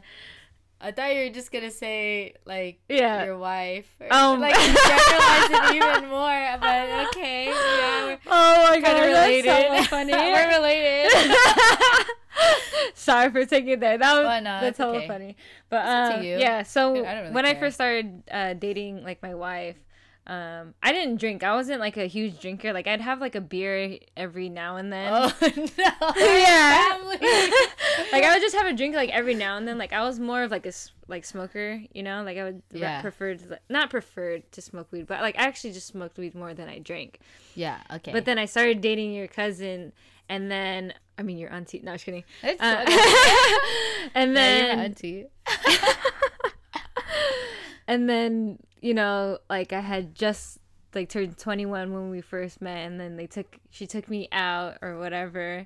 [0.85, 3.25] I thought you were just gonna say like Yeah.
[3.25, 3.89] your wife.
[3.99, 4.39] Or, Um.
[4.39, 6.57] like you generalize it even more.
[6.61, 9.45] But okay, yeah, oh my kind god, of related.
[9.49, 10.13] that's so funny.
[10.13, 11.11] we're related.
[12.93, 13.97] Sorry for taking it there.
[13.97, 15.07] That was Oh, no, that's hella okay.
[15.07, 15.35] funny.
[15.69, 16.37] But um, you.
[16.37, 19.77] yeah, so I really when I first started uh, dating like my wife,
[20.27, 21.43] um, I didn't drink.
[21.43, 22.73] I wasn't like a huge drinker.
[22.73, 25.11] Like I'd have like a beer every now and then.
[25.13, 26.13] oh no.
[26.15, 26.97] yeah.
[28.11, 29.77] Like I would just have a drink like every now and then.
[29.77, 30.71] Like I was more of like a
[31.07, 32.23] like smoker, you know.
[32.23, 33.01] Like I would Yeah.
[33.01, 36.53] prefer to, not preferred to smoke weed, but like I actually just smoked weed more
[36.55, 37.19] than I drank.
[37.53, 37.77] yeah.
[37.93, 38.11] Okay.
[38.11, 39.93] But then I started dating your cousin,
[40.27, 41.81] and then I mean your auntie.
[41.83, 42.23] No, just kidding.
[42.41, 44.09] it's Uh, okay.
[44.15, 45.25] and Yeah, then my auntie.
[47.87, 50.59] and then you know like I had just
[50.93, 54.77] like turned 21 when we first met and then they took she took me out
[54.83, 55.65] or whatever.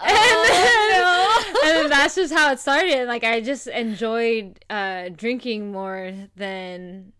[0.00, 3.06] Oh, and, then, and then that's just how it started.
[3.06, 7.12] Like i just enjoyed uh drinking more than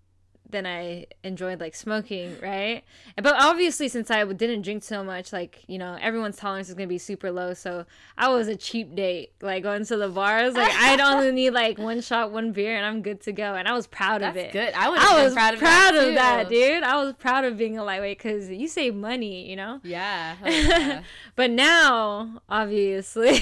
[0.55, 2.83] than i enjoyed like smoking right
[3.23, 6.87] but obviously since i didn't drink so much like you know everyone's tolerance is gonna
[6.87, 7.85] be super low so
[8.17, 11.77] i was a cheap date like going to the bars like i'd only need like
[11.77, 14.55] one shot one beer and i'm good to go and i was proud of it
[14.55, 14.73] good.
[14.75, 14.87] I.
[14.87, 16.83] I was proud of proud that, of that, dude.
[16.83, 19.81] I was proud of being a lightweight because you save money, you know.
[19.83, 20.37] Yeah.
[20.47, 21.03] yeah.
[21.37, 23.41] but now, obviously,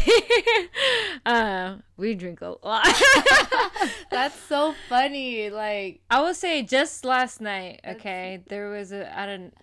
[1.27, 2.87] uh, we drink a lot.
[4.11, 5.51] That's so funny.
[5.51, 9.55] Like, I will say, just last night, okay, there was a I don't.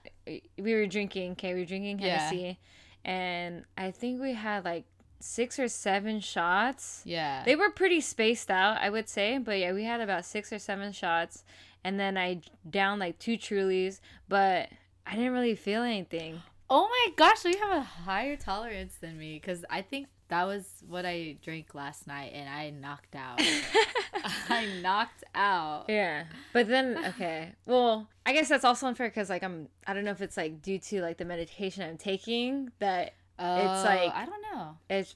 [0.57, 1.33] We were drinking.
[1.33, 2.17] Okay, we were drinking Yeah.
[2.19, 2.59] Hennessy,
[3.03, 4.85] and I think we had like
[5.19, 7.01] six or seven shots.
[7.05, 7.43] Yeah.
[7.43, 10.59] They were pretty spaced out, I would say, but yeah, we had about six or
[10.59, 11.43] seven shots,
[11.83, 14.69] and then I downed like two Trulies, but
[15.05, 16.41] I didn't really feel anything.
[16.69, 20.45] oh my gosh, so you have a higher tolerance than me because I think that
[20.45, 23.39] was what I drank last night and I knocked out.
[24.49, 25.85] I knocked out.
[25.89, 30.05] Yeah, but then okay, well, I guess that's also unfair because like I'm I don't
[30.05, 33.45] know if it's like due to like the medication I'm taking that Oh,
[33.85, 34.75] like- I don't know.
[34.89, 35.15] it's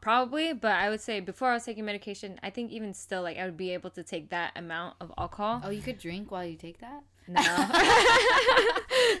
[0.00, 3.36] probably, but I would say before I was taking medication, I think even still like
[3.36, 5.60] I would be able to take that amount of alcohol.
[5.62, 7.02] Oh, you could drink while you take that?
[7.28, 7.42] No,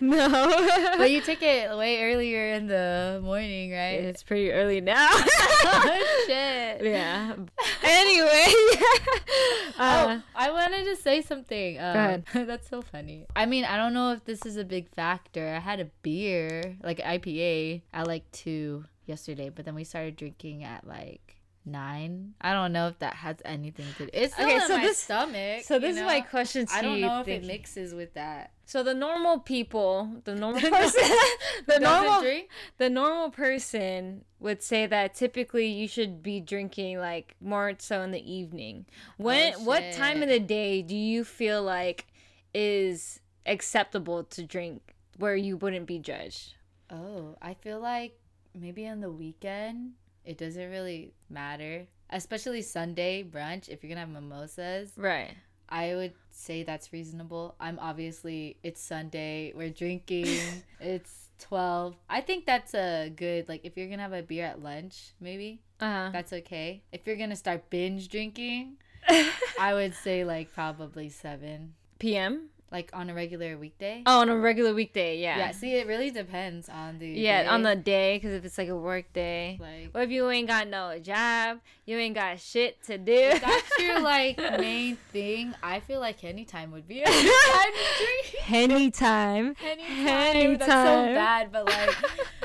[0.00, 4.00] no, but you took it way earlier in the morning, right?
[4.00, 5.08] it's pretty early now.
[5.12, 6.82] oh shit.
[6.84, 7.34] yeah.
[7.82, 8.46] Anyway,
[9.78, 11.78] uh, oh, I wanted to say something.
[11.78, 12.24] Um, ahead.
[12.32, 13.26] that's so funny.
[13.36, 15.46] I mean, I don't know if this is a big factor.
[15.48, 20.64] I had a beer, like IPA, at like two yesterday, but then we started drinking
[20.64, 21.37] at like
[21.70, 22.34] nine.
[22.40, 24.10] I don't know if that has anything to do.
[24.12, 25.62] It's still Okay, so my this- stomach.
[25.64, 27.06] so you this is my question to I don't you.
[27.06, 28.52] know if it mixes with that.
[28.66, 31.02] So the normal people, the normal person,
[31.66, 32.48] the normal drink?
[32.76, 38.10] the normal person would say that typically you should be drinking like more so in
[38.10, 38.86] the evening.
[38.90, 42.06] Oh, when Oh, what time of the day do you feel like
[42.54, 46.54] is acceptable to drink where you wouldn't be judged?
[46.90, 48.18] Oh, I feel like
[48.54, 49.92] maybe on the weekend
[50.24, 51.86] it doesn't really matter.
[52.10, 55.34] Especially Sunday brunch, if you're gonna have mimosas, Right.
[55.68, 57.54] I would say that's reasonable.
[57.60, 60.40] I'm obviously it's Sunday, we're drinking,
[60.80, 61.96] it's twelve.
[62.08, 65.60] I think that's a good like if you're gonna have a beer at lunch, maybe
[65.80, 66.10] Uh-huh.
[66.12, 66.82] that's okay.
[66.92, 68.78] If you're gonna start binge drinking,
[69.60, 71.74] I would say like probably seven.
[71.98, 72.48] PM?
[72.70, 74.02] Like on a regular weekday.
[74.04, 75.38] Oh, on a regular weekday, yeah.
[75.38, 78.68] Yeah, see it really depends on the Yeah, on the day because if it's like
[78.68, 79.56] a work day.
[79.58, 81.60] like What if you ain't got no job?
[81.86, 83.30] You ain't got shit to do.
[83.40, 85.54] that's your like main thing.
[85.62, 88.50] I feel like anytime would be a time to drink.
[88.50, 89.56] Anytime.
[89.64, 90.58] Anytime.
[90.58, 91.96] That's so bad, but like,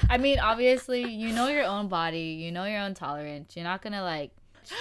[0.09, 3.57] I mean, obviously, you know your own body, you know your own tolerance.
[3.57, 4.31] You're not gonna like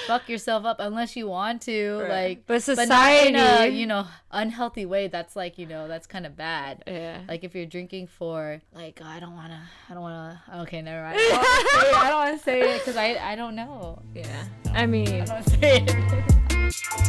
[0.07, 2.11] fuck yourself up unless you want to, Right.
[2.11, 5.09] like, But but not in a society- you know unhealthy way.
[5.09, 6.83] That's like you know that's kind of bad.
[6.87, 7.21] Yeah.
[7.29, 11.03] Like if you're drinking for like oh, I don't wanna I don't wanna okay never
[11.03, 14.45] mind I don't wanna say it because I I don't know Yeah.
[14.75, 17.03] I mean, I don't wanna say it.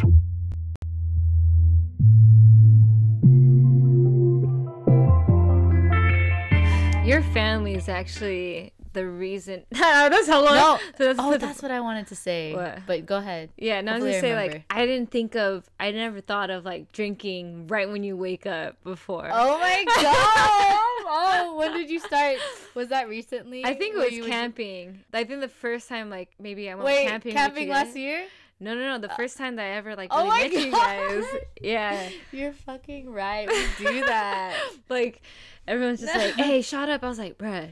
[7.05, 9.63] your family is actually the reason.
[9.75, 10.56] Ah, that's how long.
[10.56, 10.77] No.
[10.97, 12.53] So that's, Oh, that's what I wanted to say.
[12.56, 12.79] What?
[12.88, 13.49] But go ahead.
[13.58, 13.82] yeah.
[13.82, 14.65] No, I'm just I saying, like.
[14.69, 18.82] I didn't think of, I never thought of like drinking right when you wake up
[18.84, 19.29] before.
[19.32, 20.79] Oh my god!
[21.06, 22.38] oh, when did you start?
[22.75, 23.65] Was that recently?
[23.65, 24.99] I think it was camping.
[25.13, 27.34] I think the first time, like, maybe I went Wait, camping.
[27.34, 28.25] camping, last year?
[28.60, 28.97] No, no, no.
[28.99, 31.25] The uh, first time that I ever like Oh really my met you guys.
[31.62, 32.10] Yeah.
[32.32, 33.47] You're fucking right.
[33.49, 34.53] We do that.
[34.89, 35.21] like
[35.67, 37.69] everyone's just like, "Hey, shut up!" I was like, "Bruh,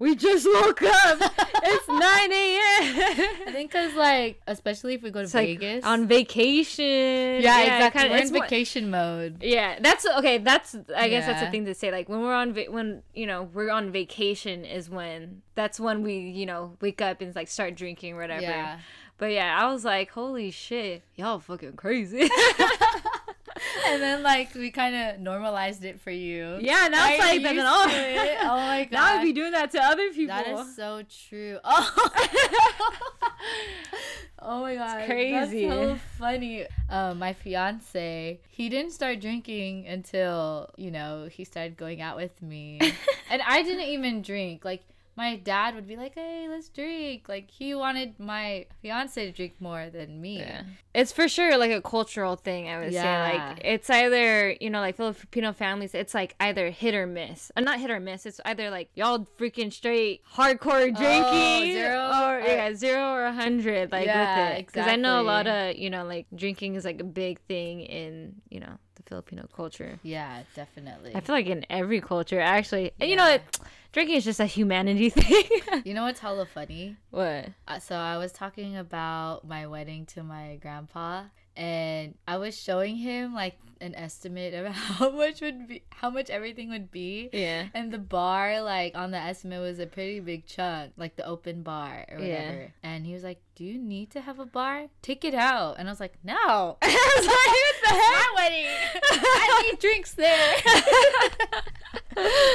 [0.00, 1.18] we just woke up.
[1.62, 3.28] it's nine a.m.
[3.46, 5.84] I think because like, especially if we go to It's like Vegas.
[5.84, 6.84] on vacation.
[7.42, 8.00] yeah, exactly.
[8.00, 9.42] kinda- we're it's in more- vacation mode.
[9.42, 10.38] Yeah, that's okay.
[10.38, 11.92] That's I guess that's the thing to say.
[11.92, 16.02] Like when we're on va- when you know we're on vacation is when that's when
[16.02, 18.42] we you know wake up and like start drinking or whatever.
[18.42, 18.78] Yeah.
[19.18, 22.20] But yeah, I was like, holy shit, y'all fucking crazy.
[23.88, 26.58] and then like we kind of normalized it for you.
[26.60, 27.86] yeah, now it's like that's used all.
[27.88, 28.38] it?
[28.42, 28.92] Oh my god.
[28.92, 30.34] Now I'd be doing that to other people.
[30.34, 31.58] That is so true.
[31.64, 32.08] Oh,
[34.40, 35.66] oh my god, crazy.
[35.66, 36.66] That's so funny.
[36.88, 42.40] Uh, my fiance, he didn't start drinking until you know he started going out with
[42.42, 42.78] me,
[43.30, 44.64] and I didn't even drink.
[44.64, 44.82] Like
[45.20, 49.54] my dad would be like, "Hey, let's drink." Like he wanted my fiance to drink
[49.60, 50.38] more than me.
[50.38, 50.62] Yeah.
[50.94, 53.38] It's for sure like a cultural thing, I would say.
[53.38, 57.52] Like it's either, you know, like Filipino families, it's like either hit or miss.
[57.54, 58.24] Uh, not hit or miss.
[58.24, 63.22] It's either like y'all freaking straight hardcore drinking Oh, zero or or- yeah, 0 or
[63.26, 64.72] a 100 like Yeah, with it.
[64.72, 67.80] Cuz I know a lot of, you know, like drinking is like a big thing
[67.82, 69.98] in, you know, the Filipino culture.
[70.02, 71.14] Yeah, definitely.
[71.14, 72.92] I feel like in every culture actually.
[73.00, 73.42] And you know what?
[73.92, 75.82] Drinking is just a humanity thing.
[75.84, 76.96] you know what's hella funny?
[77.10, 77.46] what?
[77.66, 81.24] Uh, so I was talking about my wedding to my grandpa
[81.56, 86.30] and I was showing him like an estimate of how much would be how much
[86.30, 87.30] everything would be.
[87.32, 87.66] Yeah.
[87.74, 91.62] And the bar, like on the estimate, was a pretty big chunk, like the open
[91.62, 92.60] bar or whatever.
[92.60, 92.66] Yeah.
[92.82, 94.86] And he was like, "Do you need to have a bar?
[95.02, 96.34] Take it out." And I was like, "No,
[96.82, 98.26] I was like, what the heck?
[98.28, 98.66] my wedding.
[99.22, 100.56] I need drinks there."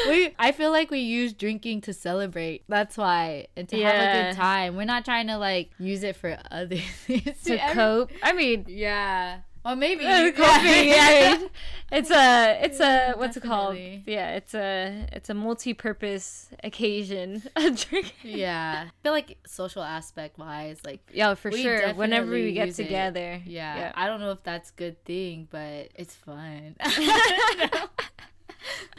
[0.07, 2.63] we, I feel like we use drinking to celebrate.
[2.67, 4.75] That's why and to have a good time.
[4.75, 7.41] We're not trying to like use it for other things.
[7.43, 8.11] to cope.
[8.21, 9.39] I mean, Yeah.
[9.65, 10.05] Well, maybe.
[10.05, 10.89] uh, coping.
[10.89, 11.39] Yeah,
[11.91, 13.75] it's a it's a what's it called?
[13.75, 17.41] Yeah, it's a it's a multi-purpose occasion.
[17.55, 18.13] Drink.
[18.21, 18.85] yeah.
[18.87, 21.95] I feel like social aspect wise, like Yeah, for sure.
[21.95, 23.41] Whenever we get together.
[23.43, 26.75] yeah, I don't know if that's a good thing, but it's fun.
[26.85, 27.89] oh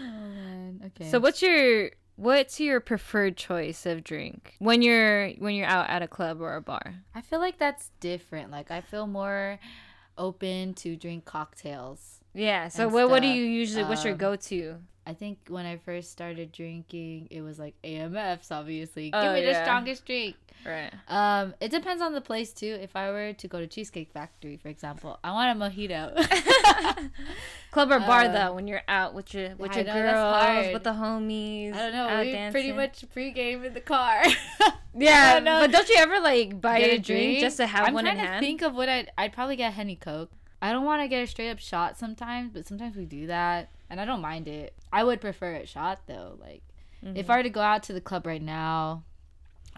[0.01, 0.81] man.
[0.87, 1.09] Okay.
[1.09, 6.03] So what's your what's your preferred choice of drink when you're when you're out at
[6.03, 6.97] a club or a bar?
[7.15, 8.51] I feel like that's different.
[8.51, 9.61] Like I feel more
[10.19, 12.21] open to drink cocktails.
[12.37, 12.69] Yeah.
[12.69, 14.77] So what what do you usually what's your Um, go to?
[15.09, 19.11] I think when I first started drinking, it was like AMFs, obviously.
[19.15, 19.53] Oh, Give me yeah.
[19.53, 20.35] the strongest drink.
[20.67, 20.91] Right.
[21.07, 22.77] Um, it depends on the place too.
[22.83, 26.11] If I were to go to Cheesecake Factory, for example, I want a mojito.
[27.71, 30.73] Club or bar Uh, though, when you're out with your with I your know, girls,
[30.73, 31.73] with the homies.
[31.75, 32.07] I don't know.
[32.21, 32.77] We pretty dancing.
[32.77, 34.23] much pregame in the car.
[34.99, 35.61] Yeah, don't know.
[35.61, 38.17] but don't you ever like buy Get a drink, just to have I'm one in
[38.17, 39.11] trying to think of what I'd.
[39.19, 40.31] I'd probably get Henny Coke.
[40.63, 43.71] I don't want to get a straight up shot sometimes, but sometimes we do that,
[43.91, 44.75] and I don't mind it.
[44.93, 46.39] I would prefer a shot though.
[46.41, 46.63] Like,
[47.05, 47.17] Mm-hmm.
[47.19, 49.05] if I were to go out to the club right now,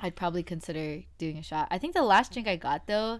[0.00, 1.66] I'd probably consider doing a shot.
[1.72, 3.18] I think the last drink I got though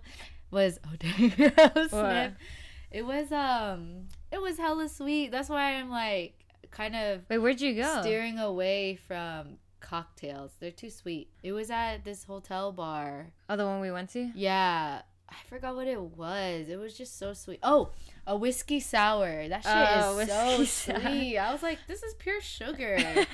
[0.53, 2.35] was oh dang, snap.
[2.93, 5.33] It was um, it was hella sweet.
[5.33, 6.35] That's why I'm like
[6.71, 8.01] kind of Wait, where'd you go?
[8.03, 10.53] steering away from cocktails.
[10.61, 11.29] They're too sweet.
[11.43, 13.27] It was at this hotel bar.
[13.51, 14.31] Oh, the one we went to.
[14.37, 15.03] Yeah.
[15.31, 16.69] I forgot what it was.
[16.69, 17.59] It was just so sweet.
[17.63, 17.91] Oh,
[18.27, 19.47] a whiskey sour.
[19.49, 19.73] That shit
[20.05, 20.65] Oh, is so
[20.95, 21.01] sour.
[21.01, 21.39] sweet.
[21.39, 22.99] I was like, this is pure sugar.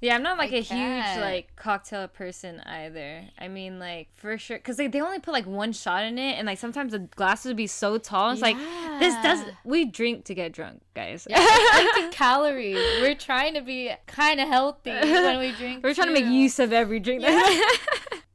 [0.00, 1.20] Yeah, I'm not like I a huge can't.
[1.22, 3.22] like cocktail person either.
[3.38, 6.32] I mean, like for sure, because like they only put like one shot in it,
[6.36, 8.32] and like sometimes the glasses would be so tall.
[8.32, 8.56] It's like
[8.98, 9.38] this does.
[9.46, 9.52] Yeah.
[9.64, 11.26] We drink to get drunk, guys.
[11.30, 12.76] Yeah, like calories.
[13.00, 15.82] We're trying to be kind of healthy when we drink.
[15.82, 17.24] We're trying to make use of every drink.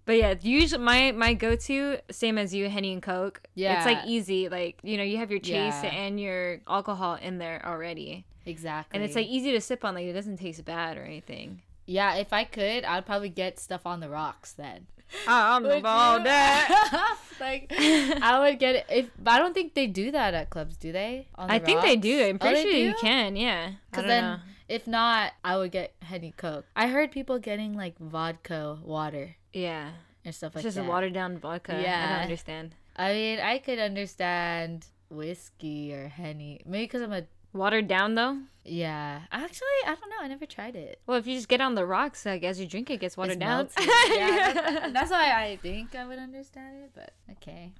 [0.10, 3.42] But yeah, usually my my go to same as you, Henny and Coke.
[3.54, 4.50] Yeah, it's like easy.
[4.50, 5.92] Like you know, you have your chase Yeah.
[5.94, 8.96] and your alcohol in there already, Exactly.
[8.96, 9.94] and it's like easy to sip on.
[9.94, 11.62] Like it doesn't taste bad or anything.
[11.86, 14.88] yeah, if I could, I'd probably get stuff on the rocks then.
[15.28, 15.84] I don't know Would
[16.26, 17.18] that.
[17.40, 20.76] like I would get it if but I don't think they do that at clubs,
[20.76, 21.28] do they?
[21.36, 22.24] On the I think they do.
[22.30, 23.36] I'm Oh, pretty they sure you can.
[23.36, 23.74] Yeah.
[23.92, 24.38] Because then, know.
[24.68, 26.66] if not, I would get Henny Coke.
[26.76, 29.92] I heard people getting like vodka water Yeah.
[30.26, 30.86] and stuff It's like just that.
[30.86, 31.80] a watered down vodka.
[31.82, 32.06] Yeah.
[32.06, 32.76] I don't understand.
[32.96, 36.62] I mean, I could understand whiskey or Henny.
[36.66, 38.38] Maybe because I'm a Watered down though?
[38.64, 39.22] yeah.
[39.32, 40.18] Actually, I don't know.
[40.22, 41.02] I never tried it.
[41.08, 43.38] Well, if you just get on the rocks, like as you drink it gets watered
[43.38, 43.68] It's down.
[44.12, 46.92] yeah, that- that's why I think I would understand it.
[46.94, 47.72] But okay.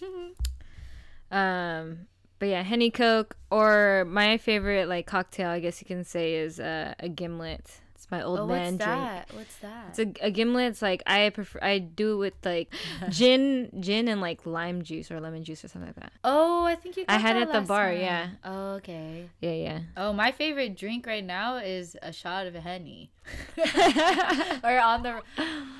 [1.30, 2.06] um
[2.38, 6.60] but yeah, Henny Coke or my favorite like cocktail, I guess you can say, is
[6.60, 7.80] uh, a gimlet.
[8.06, 9.00] It's my old oh, man what's drink.
[9.00, 9.28] that?
[9.34, 9.86] What's that?
[9.88, 10.66] It's a, a gimlet.
[10.66, 11.58] It's like I prefer.
[11.60, 12.72] I do it with like
[13.08, 16.12] gin, gin and like lime juice or lemon juice or something like that.
[16.22, 17.04] oh, I think you.
[17.08, 18.00] I had that it at the bar, time.
[18.00, 18.28] yeah.
[18.44, 19.28] Oh, okay.
[19.40, 19.80] Yeah, yeah.
[19.96, 23.10] Oh, my favorite drink right now is a shot of Henny.
[24.62, 25.20] or on the.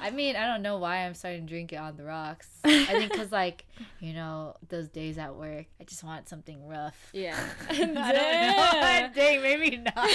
[0.00, 2.48] I mean, I don't know why I'm starting to drink it on the rocks.
[2.64, 3.64] I think because, like,
[4.00, 6.96] you know, those days at work, I just want something rough.
[7.12, 7.38] Yeah.
[7.70, 9.10] I don't know.
[9.14, 10.10] Dang, maybe not.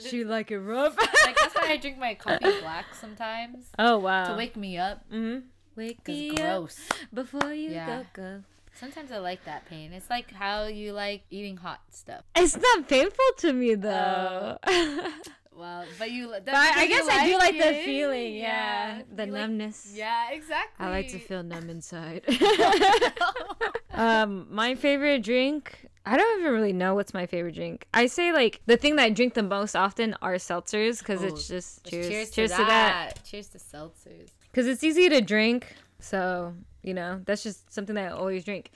[0.00, 0.96] she like it rough.
[0.98, 4.24] like that's why I drink my coffee black sometimes oh wow.
[4.28, 5.04] to wake me up.
[5.12, 5.46] Mm-hmm.
[5.76, 6.70] Wake me it's up
[7.14, 7.86] before you Yeah.
[7.86, 8.42] go go.
[8.74, 9.92] Sometimes I like that pain.
[9.92, 12.22] It's like how you like eating hot stuff.
[12.36, 14.56] It's not painful to me though.
[15.58, 16.28] Well, but you.
[16.28, 18.34] But I, guess I do like the feeling.
[18.36, 19.92] Yeah, the You like- numbness.
[19.94, 20.86] yeah, exactly.
[20.86, 22.22] I like to feel numb inside.
[23.92, 25.86] um, my favorite drink.
[26.06, 27.86] I don't even really know what's my favorite drink.
[27.92, 31.26] I say like the thing that I drink the most often are seltzers because Oh,
[31.26, 33.24] it's just Cheers, cheers, cheers, to, that.
[33.24, 34.30] Cheers to seltzers.
[34.50, 35.74] because it's easy to drink.
[36.00, 38.70] So you know that's just something that I always drink.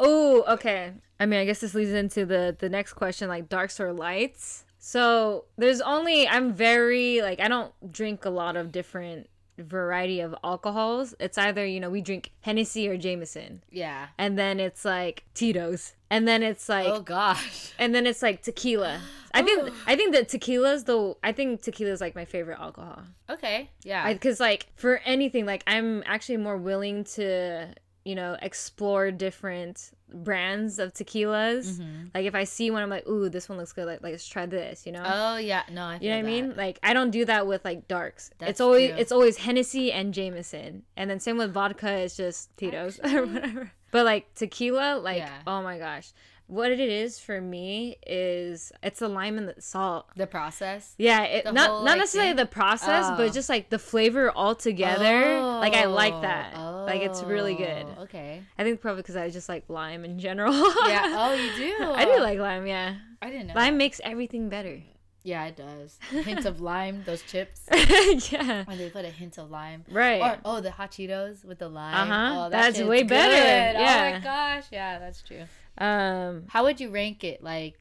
[0.00, 0.92] Oh, okay.
[1.20, 4.64] I mean, I guess this leads into the the next question, like darks or lights.
[4.78, 10.34] So there's only I'm very like I don't drink a lot of different variety of
[10.44, 11.14] alcohols.
[11.18, 14.06] It's either you know we drink Hennessy or Jameson, Yeah.
[14.16, 17.72] and then it's like Tito's, and then it's like oh gosh.
[17.78, 19.00] and then it's like tequila.
[19.34, 19.74] I think oh.
[19.86, 23.02] I think that tequila's the I think tequila's like my favorite alcohol.
[23.28, 23.70] Okay.
[23.82, 24.10] Yeah.
[24.12, 27.74] Because like for anything, like I'm actually more willing to
[28.08, 31.72] you know explore different brands of tequilas.
[31.72, 32.06] Mm-hmm.
[32.14, 33.84] Like if I see one, I'm like, ooh, this one looks good.
[33.84, 34.86] Like, like let's try this.
[34.86, 35.02] You know.
[35.04, 35.64] oh yeah.
[35.70, 35.98] No, I.
[36.00, 36.56] you know what I mean?
[36.56, 38.30] Like I don't do that with like darks.
[38.38, 38.98] That's it's always true.
[38.98, 41.92] it's always Hennessy and Jameson, and then same with vodka.
[41.98, 43.72] It's just Tito's or whatever.
[43.90, 45.42] But like tequila, like Yeah.
[45.46, 46.12] oh my gosh,
[46.48, 50.06] what it is for me is it's the lime and the salt.
[50.16, 50.94] The process.
[50.98, 52.36] Yeah, it, The not whole, not like, necessarily thing?
[52.36, 53.16] the process, Oh.
[53.16, 55.40] but just like the flavor all together.
[55.40, 56.54] like I like that.
[56.56, 56.94] Oh, that.
[56.94, 57.86] Like it's really good.
[57.98, 58.42] oh, Okay.
[58.58, 60.52] I think probably because I just like lime in general.
[60.88, 61.04] Yeah.
[61.20, 61.84] Oh, you do.
[61.84, 62.66] I do like lime.
[62.66, 63.54] Yeah, I didn't know.
[63.54, 64.80] lime makes everything better.
[65.24, 65.98] Yeah, it does.
[66.10, 67.02] Hints of lime.
[67.04, 67.66] Those chips.
[68.32, 69.84] yeah, When they put a hint of lime.
[69.90, 70.22] right.
[70.22, 72.10] Or oh, the hot Cheetos with the lime.
[72.10, 72.46] Uh-huh.
[72.46, 73.34] Oh, that That's way better.
[73.34, 73.80] good.
[73.82, 74.64] Oh my gosh.
[74.72, 75.42] Yeah, that's true.
[75.78, 77.42] Um, How would you rank it?
[77.42, 77.78] Like,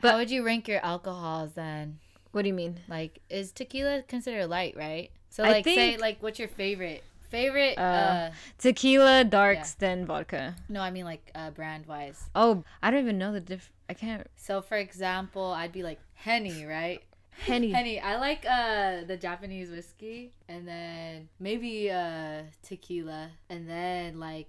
[0.00, 1.98] But- how would you rank your alcohols then?
[2.32, 2.78] what do you mean?
[2.88, 5.10] Like, is tequila considered light, right?
[5.30, 7.02] So, like, say, like, what's your favorite?
[7.28, 7.76] Favorite?
[7.78, 10.56] Uh, Uh, Tequila darks then vodka.
[10.68, 12.28] no, I mean like uh, brand wise.
[12.34, 13.70] Oh, I don't even know the diff.
[13.88, 14.26] I can't.
[14.36, 17.02] So, for example, I'd be like Henny, right?
[17.30, 17.70] Henny.
[17.70, 18.00] Henny.
[18.00, 24.48] I like uh the Japanese whiskey, and then maybe uh tequila, and then like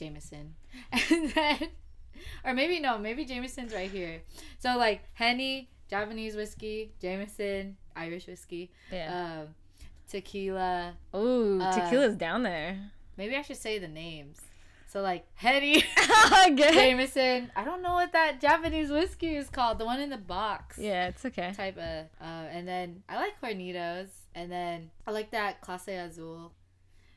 [0.00, 0.54] Jameson,
[0.92, 1.68] and then
[2.44, 4.22] or maybe no, maybe Jameson's right here.
[4.58, 9.42] So like Henny, Japanese whiskey, Jameson, Irish whiskey, Yeah.
[9.42, 9.54] um,
[10.08, 10.94] tequila.
[11.14, 12.78] Ooh, uh, tequila's down there.
[13.16, 14.40] Maybe I should say the names.
[14.88, 15.84] So like Henny.
[16.56, 17.50] Jameson.
[17.54, 19.78] I don't know what that Japanese whiskey is called.
[19.78, 20.78] The one in the box.
[20.78, 21.52] Yeah, it's okay.
[21.56, 26.52] type of uh, and then I like Hornitos and then I like that Clase Azul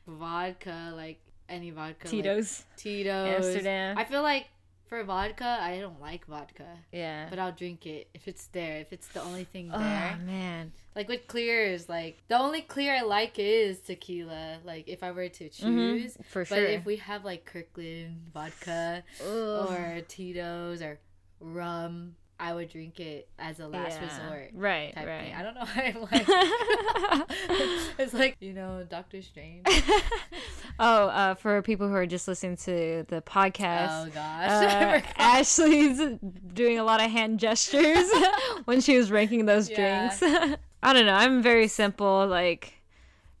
[0.06, 1.18] vodka like
[1.48, 3.98] any vodka like Tito's, Tito's Amsterdam.
[3.98, 4.46] I feel like
[4.86, 7.26] for vodka I don't like vodka yeah.
[7.30, 10.72] but I'll drink it if it's there if it's the only thing oh there man.
[10.94, 15.28] like with clears like the only clear I like is tequila like if I were
[15.30, 19.70] to choose Mhm, for but if we have like Kirkland vodka Ugh.
[19.70, 20.98] or Tito's or
[21.40, 24.04] rum I would drink it as a last Yeah.
[24.26, 25.20] resort Right, type right.
[25.24, 25.34] thing.
[25.34, 27.28] I don't know why I'm like
[27.98, 29.66] it's like you know Doctor Strange.
[30.78, 35.00] oh, uh, for people who are just listening to the podcast, oh gosh, uh.
[35.16, 36.00] Ashley's
[36.52, 38.10] doing a lot of hand gestures
[38.64, 40.08] when she was ranking those Yeah.
[40.18, 40.58] drinks.
[40.82, 41.14] I don't know.
[41.14, 42.26] I'm very simple.
[42.26, 42.74] Like,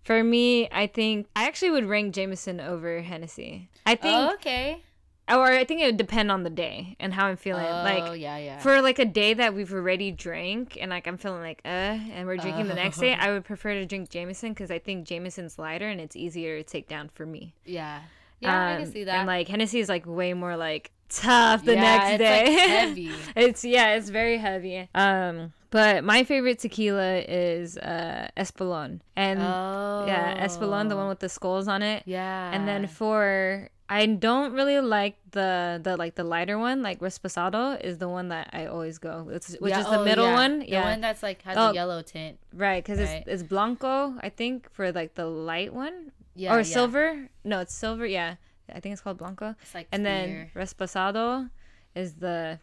[0.04, 3.68] for me, I think I actually would rank Jameson over Hennessy.
[3.84, 4.82] I think, oh, okay.
[5.28, 7.64] Or I think it would depend on the day and how I'm feeling.
[7.64, 8.58] oh like, yeah, yeah.
[8.58, 11.68] for like a day that we've already drank and like I'm feeling like uh
[12.12, 13.24] and we're drinking the next day, Oh.
[13.24, 16.64] I would prefer to drink Jameson because I think Jameson's lighter and it's easier to
[16.64, 17.54] take down for me.
[17.64, 18.00] yeah,
[18.40, 19.14] yeah, I can Um, see that.
[19.20, 22.44] And like Hennessy is like way more like tough the Yeah, next it's, day.
[22.56, 23.10] like, heavy.
[23.36, 24.88] it's yeah, it's very heavy.
[24.94, 31.18] Um, but my favorite tequila is uh Espolon, and oh, yeah, Espolon, the one with
[31.20, 32.02] the skulls on it.
[32.06, 33.68] yeah, And then for
[34.00, 38.26] I don't really like the the like the lighter one, like Resposado is the one
[38.34, 40.34] that I always go, which, which Yeah, is the oh, middle yeah.
[40.42, 40.52] one.
[40.60, 41.70] the Yeah, one that's like has Oh.
[41.70, 42.38] a yellow tint.
[42.52, 43.22] right, because Right.
[43.26, 45.96] it's it's blanco, I think, for like the light one,
[46.34, 46.74] Yeah, or yeah.
[46.76, 47.06] silver.
[47.44, 48.06] No, it's silver.
[48.18, 48.30] Yeah,
[48.76, 49.54] I think it's called blanco.
[49.62, 50.50] It's like And then.
[50.54, 51.50] Resposado
[51.94, 52.58] is the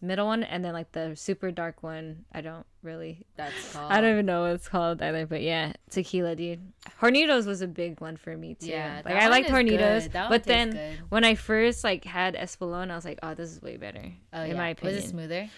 [0.00, 2.24] middle one, and then like the super dark one.
[2.32, 3.92] I don't really that's called.
[3.92, 6.60] I don't even know what it's called either, but yeah, tequila, dude.
[7.00, 8.66] Hornitos was a big one for me too.
[8.66, 10.12] Yeah, like I one liked Hornitos, good.
[10.12, 10.98] That one but then good.
[11.08, 14.12] when I first like had Espolon, I was like, oh, this is way better.
[14.32, 14.56] Oh, in yeah.
[14.56, 15.48] my was it smoother?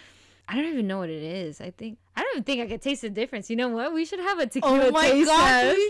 [0.48, 1.60] I don't even know what it is.
[1.60, 3.48] I think I don't even think I could taste the difference.
[3.48, 3.94] You know what?
[3.94, 5.76] We should have a tequila Oh my taste God, test.
[5.76, 5.84] we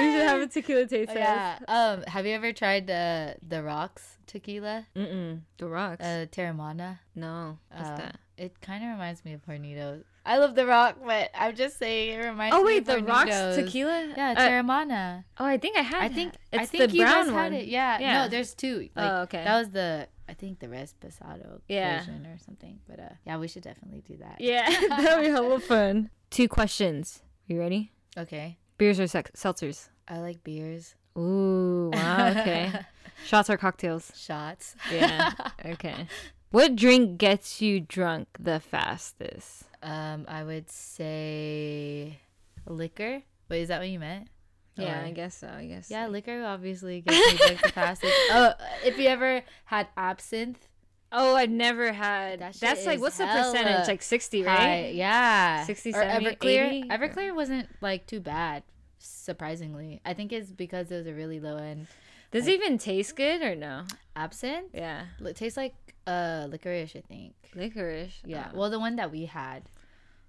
[0.00, 1.62] We should have a tequila taste Oh, test.
[1.68, 1.74] yeah.
[1.76, 4.86] Um, have you ever tried the the rocks tequila?
[4.96, 5.40] Mm-mm.
[5.58, 6.02] The rocks.
[6.04, 6.98] Uh, Teremana.
[7.14, 7.58] no.
[7.70, 8.16] What's Uh, that?
[8.38, 10.04] It kind of reminds me of Hornitos.
[10.26, 12.58] I love the rock, but I'm just saying it reminds me.
[12.58, 14.12] Oh me wait, of the rocks tequila.
[14.16, 15.24] Yeah, Uh, Teremana.
[15.38, 16.02] oh, I think I had.
[16.02, 17.34] I think it's I think the you brown one.
[17.44, 17.66] had it.
[17.68, 17.98] Yeah.
[18.00, 18.12] Yeah.
[18.22, 18.88] No, there's two.
[18.96, 19.44] Like, Oh, okay.
[19.44, 21.98] That was the I think the Resposado Yeah.
[21.98, 22.80] version or something.
[22.88, 24.36] But uh, yeah, we should definitely do that.
[24.40, 26.10] Yeah, that'd be hella fun.
[26.30, 27.22] Two questions.
[27.46, 27.92] You ready?
[28.18, 28.58] Okay.
[28.78, 29.88] Beers or seltzers?
[30.08, 30.94] I like beers.
[31.16, 32.28] Ooh, wow.
[32.30, 32.72] Okay.
[33.24, 34.12] Shots or cocktails?
[34.16, 34.76] Shots.
[34.92, 35.32] Yeah.
[35.64, 36.06] Okay.
[36.50, 39.64] What drink gets you drunk the fastest?
[39.82, 42.18] Um, I would say
[42.66, 43.22] liquor.
[43.48, 44.28] Wait, is that what you meant?
[44.76, 45.48] Yeah, Or- I guess so.
[45.48, 45.90] I guess.
[45.90, 48.14] Yeah, liquor obviously gets me drunk the fastest.
[48.30, 48.52] Oh,
[48.84, 50.68] if you ever had absinthe,
[51.12, 52.40] Oh, I've never had.
[52.40, 53.86] That That's like what's the percentage?
[53.88, 54.92] Like sixty, right?
[54.92, 55.62] yeah.
[55.64, 56.68] 60, or 70, Everclear.
[56.68, 56.88] 80?
[56.88, 58.64] Everclear wasn't like too bad,
[58.98, 60.00] surprisingly.
[60.04, 61.86] I think it's because it was a really low end
[62.32, 63.84] Does it even taste good or no?
[64.16, 64.70] absinthe.
[64.74, 65.74] Yeah, It tastes like
[66.06, 67.34] uh licorice, I think.
[67.54, 68.20] licorice.
[68.24, 68.50] Yeah.
[68.52, 68.58] Oh.
[68.58, 69.62] Well, the one that we had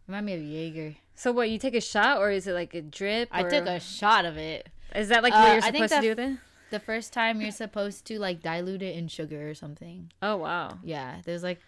[0.08, 0.96] remind me of Jaeger.
[1.18, 1.50] So what?
[1.50, 3.28] You take a shot, or is it like a drip?
[3.32, 4.70] I took a shot of it.
[4.96, 6.40] Is that like Uh, what you're I think supposed to do then?
[6.70, 10.12] The first time you're supposed to like dilute it in sugar or something.
[10.22, 10.78] Oh wow.
[10.84, 11.60] Yeah, there's like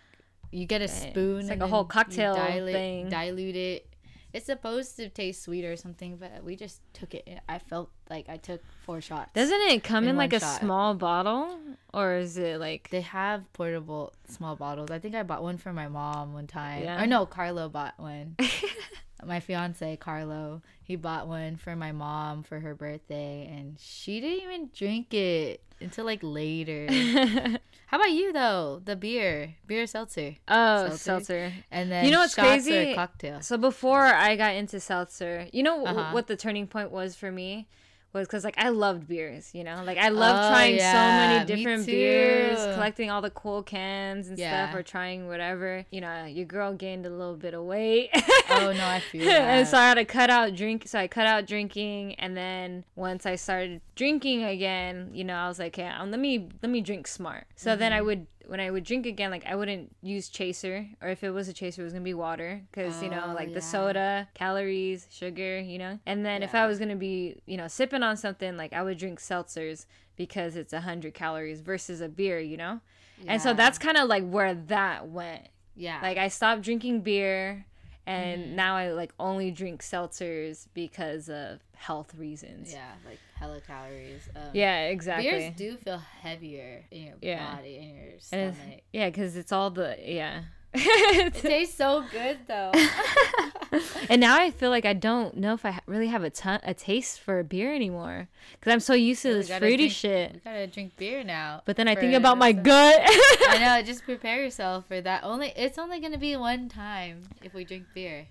[0.51, 1.11] you get a Dang.
[1.11, 1.39] spoon.
[1.39, 3.09] It's like and a whole cocktail dilate, thing.
[3.09, 3.89] Dilute it
[4.31, 7.27] it's supposed to taste sweet or something, but we just took it.
[7.49, 9.31] I felt like I took four shots.
[9.33, 10.59] Doesn't it come in, In like a shot.
[10.59, 11.57] small bottle,
[11.93, 12.89] or is it like?
[12.91, 14.91] They have portable small bottles.
[14.91, 16.83] I think I bought one for my mom one time.
[16.83, 17.01] Yeah.
[17.01, 18.35] Or no, Carlo bought one.
[19.29, 24.43] my fiance Carlo, he bought one for my mom for her birthday, and she didn't
[24.43, 26.87] even drink it until like later.
[27.87, 28.81] How about you though?
[28.83, 30.97] The beer, beer seltzer, oh, Seltzer?
[30.97, 31.53] seltzer.
[31.71, 32.93] and then You know what's crazy?
[32.93, 33.41] Cocktail.
[33.41, 36.11] So before I got into seltzer, you know Uh-huh.
[36.11, 37.67] what the turning point was for me
[38.13, 41.45] was because like I loved beers, you know, like I loved Oh, trying so many
[41.45, 44.67] different beers, collecting all the cool cans and Yeah.
[44.67, 45.85] stuff, or trying whatever.
[45.91, 48.09] You know, your girl gained a little bit of weight.
[48.51, 49.41] Oh no, I feel That.
[49.41, 50.87] and so I had to cut out drink.
[50.87, 55.47] So I cut out drinking, and then once I started drinking again, you know, I
[55.47, 57.45] was like, okay, um, let me let me drink smart.
[57.55, 57.97] So then Mm-hmm.
[57.97, 61.29] I would when I would drink again, like I wouldn't use chaser, or if it
[61.31, 63.53] was a chaser, it was gonna be water, because you know, Oh, like yeah.
[63.55, 65.99] the soda, calories, sugar, you know.
[66.05, 68.97] And then if I was gonna be, you know, sipping on something, like I would
[68.97, 69.85] drink seltzers
[70.15, 72.81] because it's a hundred calories versus a beer, you know.
[73.27, 75.47] And so that's kind of like where that went.
[75.75, 75.99] yeah.
[76.01, 77.65] Like I stopped drinking beer
[78.09, 78.55] and Mm-hmm.
[78.55, 82.73] now I like only drink seltzers because of health reasons.
[82.73, 84.27] yeah, like hella calories.
[84.35, 85.29] Um, Yeah, exactly.
[85.31, 87.55] Beers do feel heavier in your Yeah.
[87.55, 88.73] body, in your and stomach.
[88.73, 90.43] it's, yeah, cuz it's all the yeah.
[90.73, 92.71] It tastes so good though.
[94.09, 96.73] and now I feel like I don't know if I really have a ton a
[96.73, 98.27] taste for beer anymore
[98.61, 100.33] cuz I'm so used to this fruity drink- shit.
[100.33, 101.63] We gotta drink beer now.
[101.65, 102.95] But then I think about my gut.
[103.49, 103.81] I know.
[103.81, 105.23] Just prepare yourself for that.
[105.23, 108.27] Only it's only gonna be one time if we drink beer.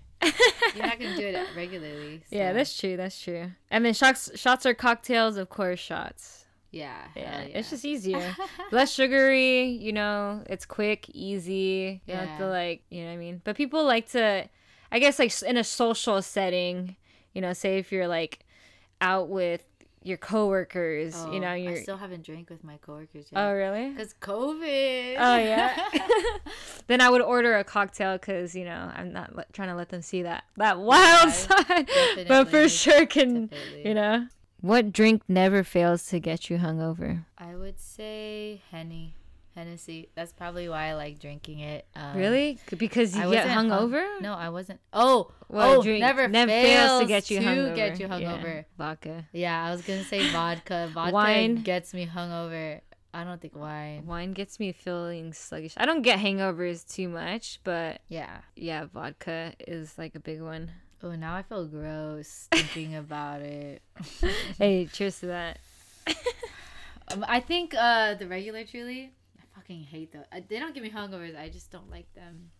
[0.75, 2.21] You're not gonna do it regularly.
[2.29, 2.95] Yeah, that's true.
[2.97, 3.51] That's true.
[3.69, 6.38] And then shots shots are cocktails, of course, shots.
[6.71, 7.07] Yeah.
[7.15, 8.35] Yeah, it's just easier.
[8.71, 12.01] Less sugary, you know, it's quick, easy.
[12.05, 13.41] You don't have to like, you know what I mean?
[13.43, 14.47] But people like to
[14.91, 16.95] I guess like in a social setting,
[17.33, 18.39] you know, say if you're like
[19.01, 19.63] out with
[20.01, 23.39] your coworkers, Oh, you know, I you're still haven't drank with my coworkers yet.
[23.39, 23.93] Oh, really?
[23.95, 25.15] Cause COVID.
[25.19, 25.77] Oh yeah.
[26.87, 29.89] then I would order a cocktail cuz, you know, I'm not le- trying to let
[29.89, 31.89] them see that that wild Yeah, side.
[32.27, 33.87] But for sure can, Definitely.
[33.87, 34.27] you know.
[34.61, 37.25] What drink never fails to get you hungover?
[37.37, 39.15] I would say Henny,
[39.55, 40.09] Hennessy.
[40.15, 41.85] That's probably why I like drinking it.
[41.95, 42.57] Um, Really?
[42.77, 44.21] Because you I get wasn't hung- hungover?
[44.21, 44.81] No, I wasn't.
[44.91, 47.75] Oh, What oh, drink never, never fails, to get you hungover.
[47.75, 48.63] get you Yeah.
[48.77, 49.25] Vodka.
[49.31, 50.89] Yeah, I was gonna say vodka.
[50.93, 51.55] Vodka Wine.
[51.63, 52.81] gets me hungover.
[53.13, 54.05] I don't think wine.
[54.05, 55.73] Wine gets me feeling sluggish.
[55.77, 58.41] I don't get hangovers too much, but Yeah.
[58.55, 60.69] yeah, vodka is like a big one.
[61.01, 63.81] Oh, now I feel gross thinking about it.
[64.57, 65.59] Hey, cheers to that.
[67.11, 69.11] Um, I think uh the regular Truly.
[69.39, 70.25] I fucking hate those.
[70.31, 71.35] I, they don't give me hungovers.
[71.35, 72.51] I just don't like them.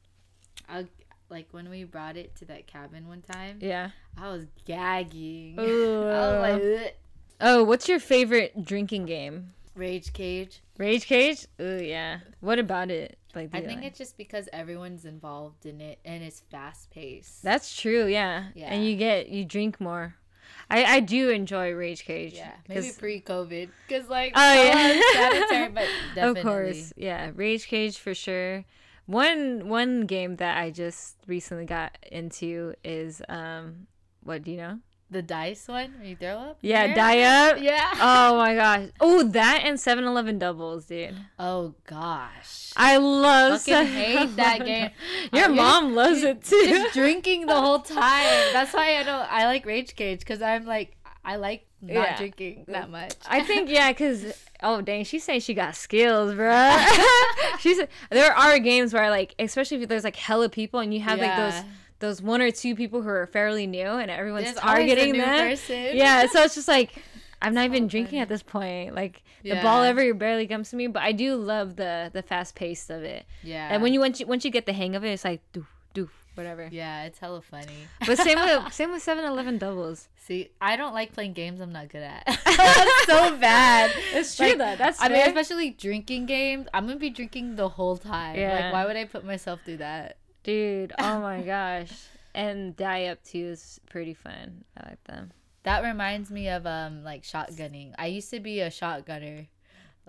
[0.68, 0.86] I
[1.30, 3.60] like when we brought it to that cabin one time.
[3.62, 3.92] Yeah.
[4.18, 5.54] I was gagging.
[5.60, 6.92] I was like "Ugh."
[7.42, 9.54] Oh, what's your favorite drinking game?
[9.76, 10.62] Rage cage.
[10.78, 11.46] Rage Cage?
[11.60, 12.20] Ooh, yeah.
[12.40, 13.18] What about it?
[13.36, 17.44] Like, I think it's just because everyone's involved in it and it's fast paced.
[17.44, 18.06] that's true.
[18.08, 18.46] Yeah.
[18.56, 18.74] Yeah.
[18.74, 20.16] And you get you drink more.
[20.70, 22.34] I I do enjoy Rage Cage.
[22.34, 25.02] Yeah, maybe pre-COVID, because like Oh, yeah.
[25.14, 26.40] sanitary, but definitely.
[26.42, 28.66] Of course, yeah, Rage Cage for sure.
[29.06, 33.88] One one game that I just recently got into is um,
[34.24, 34.80] what do you know?
[35.12, 36.58] The dice one when you throw up.
[36.62, 37.60] Yeah, die up.
[37.62, 37.90] Yeah.
[37.96, 38.90] Oh my gosh.
[39.00, 41.16] Oh, that and 7-Eleven doubles, dude.
[41.40, 42.72] Oh gosh.
[42.78, 43.62] I love.
[43.62, 44.92] Fucking hate that game.
[45.34, 46.64] Your Uh, mom loves it too.
[46.68, 48.54] Just drinking the whole time.
[48.54, 49.32] That's why I don't.
[49.32, 50.96] I like Rage Cage because I'm like
[51.26, 52.18] I like not Yeah.
[52.18, 53.14] drinking that much.
[53.28, 54.26] I think yeah, cause
[54.62, 56.86] oh dang, she's saying she got skills, bruh.
[57.60, 57.80] she's
[58.12, 61.36] there are games where like, especially if there's like hella people and you have like
[61.36, 61.64] those Yeah.
[62.00, 65.50] Those one or two people who are fairly new and everyone's There's targeting them.
[65.50, 65.96] person.
[65.96, 67.04] Yeah, so it's just like
[67.42, 68.22] I'm not so even drinking funny.
[68.22, 68.96] at this point.
[68.96, 72.56] Like the ball ever barely comes to me, but I do love the the fast
[72.56, 73.26] pace of it.
[73.44, 73.70] Yeah.
[73.72, 75.66] And when you once you once you get the hang of it, it's like doof
[75.96, 76.70] doof whatever.
[76.72, 77.88] Yeah, it's hella funny.
[78.06, 80.08] But same with same with 7-Eleven doubles.
[80.16, 82.24] See, I don't like playing games I'm not good at.
[82.46, 83.92] That's so bad.
[84.14, 84.76] It's true Like, though.
[84.78, 86.68] That's I mean, especially drinking games.
[86.74, 88.38] I'm gonna be drinking the whole time.
[88.38, 88.54] Yeah.
[88.66, 90.18] Like, why would I put myself through that?
[90.44, 91.92] Dude, oh my gosh.
[92.34, 94.64] And Die Up 2 is pretty fun.
[94.78, 95.32] I like them.
[95.64, 97.94] That reminds me of um like shotgunning.
[97.98, 99.48] I used to be a shotgunner.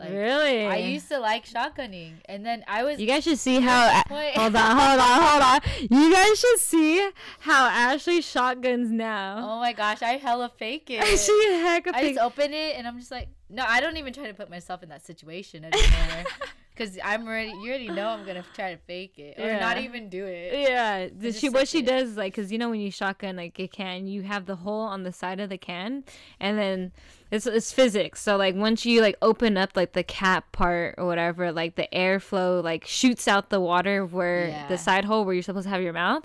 [0.01, 0.67] Like really?
[0.67, 4.03] I used to like shotgunning, and then I was You guys should see how.
[4.11, 4.35] Wait.
[4.35, 5.61] Hold on, hold on, hold on.
[5.91, 9.37] You guys should see how Ashley shotguns now.
[9.47, 11.05] oh my gosh, I hella fake it.
[11.19, 13.99] she a heck a I just open it and I'm just like, No, I don't
[13.99, 16.25] even try to put myself in that situation anymore.
[16.77, 20.09] Cause I'm already, you already know I'm gonna try to fake it or not even
[20.09, 20.67] do it.
[20.67, 21.87] Yeah, the, she what she it.
[21.87, 24.81] does like because you know when you shotgun like a can, you have the hole
[24.81, 26.05] on the side of the can,
[26.39, 26.93] and then
[27.31, 28.21] it's it's physics.
[28.21, 31.89] So like once you like open up like the cap part or whatever, like the
[31.93, 34.67] airflow like shoots out the water where Yeah.
[34.69, 36.25] the side hole where you're supposed to have your mouth.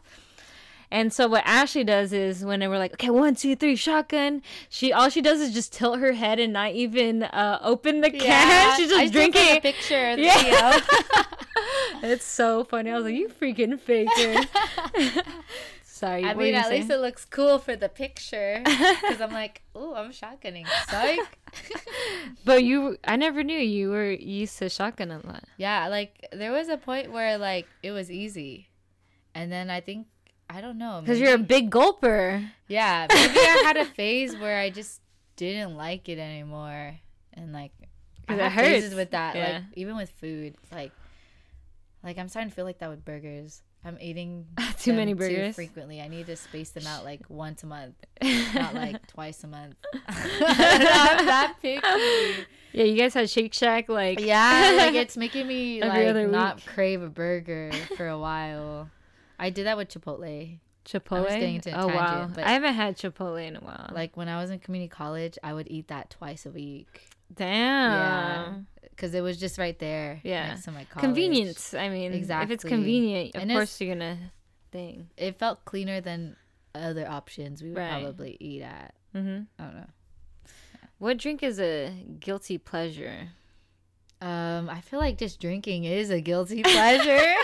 [0.92, 4.44] And so what Ashley does is when we're like, okay, one, two, three, shotgun.
[4.70, 8.12] She all she does is just tilt her head and not even uh, open the
[8.12, 8.76] can.
[8.78, 9.58] She's I just put drinking.
[9.58, 10.80] a picture Yeah.
[10.80, 10.88] video.
[12.12, 12.92] it's so funny.
[12.92, 14.42] I was like, you freaking faker.
[15.96, 16.26] Sorry.
[16.26, 18.60] I mean, at least it looks cool for the picture.
[18.66, 20.68] Because I'm like, oh, I'm shotgunning.
[20.92, 21.20] Psych.
[22.44, 25.46] But you, I never knew you were used to shotgun a lot.
[25.58, 28.68] yeah, like there was a point where like it was easy,
[29.34, 30.08] and then I think
[30.50, 32.46] I don't know Because you're a big gulper.
[32.68, 35.00] yeah maybe I had a phase where I just
[35.38, 37.00] didn't like it anymore,
[37.34, 37.72] and like
[38.28, 38.94] I it hurts.
[38.94, 39.36] with that.
[39.36, 39.44] Yeah.
[39.54, 40.92] Like even with food, like
[42.04, 43.62] like I'm starting to feel like that with burgers.
[43.86, 44.48] I'm eating
[44.80, 45.50] Too many burgers.
[45.50, 46.02] too frequently.
[46.02, 47.94] I need to space them out like once a month,
[48.56, 49.76] not like twice a month.
[50.08, 51.88] I'm that picky.
[52.74, 57.04] Yeah, you guys had Shake Shack like Yeah, like it's making me like not crave
[57.04, 58.90] a burger for a while.
[59.38, 60.58] I did that with Chipotle.
[60.86, 61.28] Chipotle.
[61.30, 63.90] getting into a oh wow, but- I haven't had Chipotle in a while.
[63.94, 68.68] Like when I was in community college, I would eat that twice a week damn,
[68.90, 70.20] because it was just right there.
[70.24, 70.48] Yeah.
[70.50, 71.04] next to my college.
[71.04, 71.74] convenience.
[71.74, 72.54] I mean, exactly.
[72.54, 74.18] if it's convenient, of And course you're gonna
[74.72, 75.10] thing.
[75.18, 76.36] It felt cleaner than
[76.74, 78.02] other options we would Right.
[78.02, 78.94] probably eat at.
[79.16, 79.44] Mm-hmm.
[79.60, 79.88] I don't know.
[80.98, 83.30] What drink is a guilty pleasure?
[84.22, 87.34] Um, I feel like just drinking is a guilty pleasure.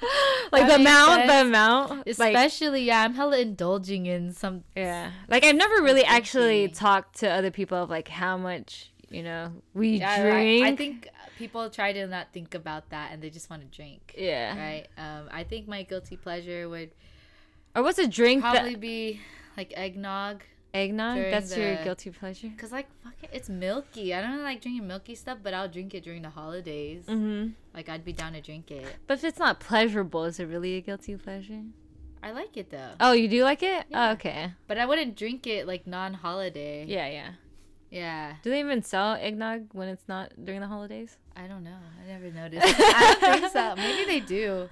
[0.52, 4.62] like the amount, the amount, like Especially, yeah, I'm hella indulging in some.
[4.76, 5.10] Yeah.
[5.28, 9.52] Like I've never really actually talked to other people of like how much, you know,
[9.74, 10.64] we Yeah, drink.
[10.66, 14.14] I, think people try to not think about that and they just want to drink.
[14.18, 14.56] yeah.
[14.58, 14.86] Right.
[14.98, 16.90] Um, I think my guilty pleasure would
[17.74, 19.20] Or what's a drink probably that be
[19.56, 20.42] like eggnog.
[20.74, 21.16] eggnog?
[21.18, 22.50] That's your guilty pleasure?
[22.58, 24.12] Cause like fuck it, it's milky.
[24.14, 27.04] I don't like drinking milky stuff, but I'll drink it during the holidays.
[27.06, 27.50] mm-hmm.
[27.74, 28.86] Like I'd be down to drink it.
[29.06, 31.62] But if it's not pleasurable, is it really a guilty pleasure?
[32.22, 33.84] I like it though, Oh, you do like it?
[33.88, 34.08] Yeah.
[34.08, 34.52] Oh, okay.
[34.66, 36.86] but I wouldn't drink it like non-holiday.
[36.88, 37.30] Yeah, yeah.
[37.96, 38.34] Yeah.
[38.42, 41.16] Do they even sell eggnog when it's not during the holidays?
[41.36, 41.76] I don't know.
[42.02, 42.64] I never noticed.
[42.78, 43.74] I don't think so.
[43.76, 44.68] Maybe they do.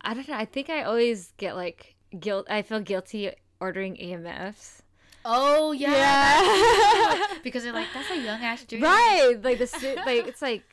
[0.00, 0.34] I don't know.
[0.34, 2.46] I think I always get like guilt.
[2.48, 4.80] I feel guilty ordering AMFs.
[5.24, 5.92] Oh yeah.
[5.92, 7.26] Yeah.
[7.42, 8.84] because they're like that's a young ass drink.
[8.84, 9.36] right.
[9.42, 10.64] Like the like it's like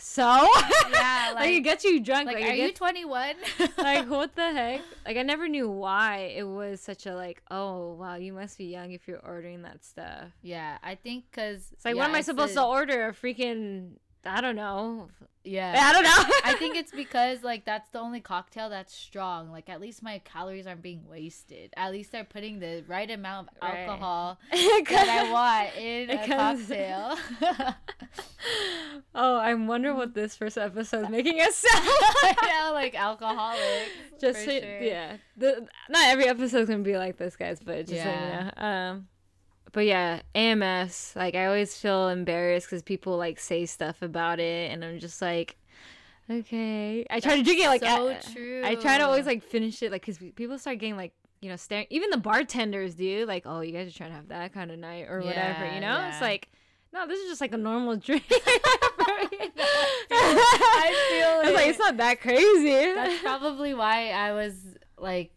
[0.00, 0.48] so.
[0.90, 2.26] Yeah, like, it gets you drunk.
[2.26, 3.36] Like, Like, are it you 21?
[3.78, 4.80] like what the heck?
[5.06, 7.42] Like I never knew why it was such a like.
[7.50, 10.30] Oh wow, you must be young if you're ordering that stuff.
[10.42, 13.08] Yeah, I think because It's like, what am I supposed to order?
[13.08, 13.92] A freaking
[14.24, 15.08] I don't know.
[15.48, 15.74] Yeah.
[15.88, 16.34] I don't know.
[16.44, 19.50] I think it's because like that's the only cocktail that's strong.
[19.50, 21.72] Like at least my calories aren't being wasted.
[21.76, 23.80] At least they're putting the right amount of Right.
[23.80, 27.16] alcohol that I want in a cocktail.
[29.14, 31.88] oh, I wonder what this first episode is making us sound.
[32.46, 33.90] yeah, like alcoholics.
[34.20, 34.82] just so- sure.
[34.82, 35.16] yeah.
[35.36, 38.50] The, not every episode's gonna be like this, guys, but just so you Yeah.
[38.56, 38.66] know.
[38.66, 39.08] Um,
[39.78, 41.12] but yeah, AMS.
[41.14, 45.22] Like I always feel embarrassed because people like say stuff about it, and I'm just
[45.22, 45.56] like,
[46.28, 47.06] okay.
[47.08, 48.62] I try to drink it like so I, true.
[48.64, 51.54] I try to always like finish it like because people start getting like you know
[51.54, 51.86] staring.
[51.90, 54.80] Even the bartenders do like, oh, you guys are trying to have that kind of
[54.80, 55.72] night or whatever.
[55.72, 56.48] You know, it's like.
[56.90, 58.24] No, this is just like a normal drink.
[58.30, 58.40] I
[61.10, 62.94] feel It's like it's not that crazy.
[62.94, 64.56] That's probably why I was
[64.96, 65.30] like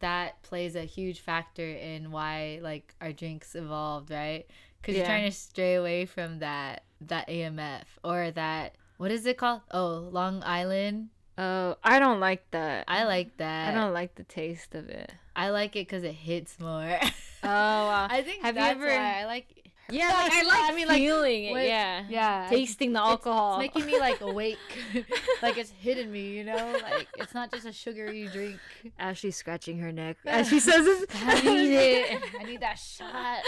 [0.00, 4.46] that plays a huge factor in why like our drinks evolved, right?
[4.80, 5.00] Because Yeah.
[5.00, 9.60] you're trying to stray away from that that AMF or that what is it called?
[9.70, 11.08] Oh, Long Island.
[11.38, 12.84] Oh, I don't like that.
[12.88, 13.68] I like that.
[13.68, 15.12] I don't like the taste of it.
[15.34, 16.98] I like it because it hits more.
[17.42, 18.08] Oh, wow.
[18.10, 19.55] I think Have you that's ever- why I like.
[19.90, 21.52] Yeah, like I like I mean, like, feeling it.
[21.52, 23.60] with- yeah, Yeah, tasting the alcohol.
[23.60, 24.58] It's making me like awake,
[25.42, 26.36] like it's hitting me.
[26.36, 28.58] You know, like it's not just a sugary drink.
[28.98, 31.06] Ashley scratching her neck as she says this.
[31.14, 32.22] I need it.
[32.40, 33.42] I need that shot.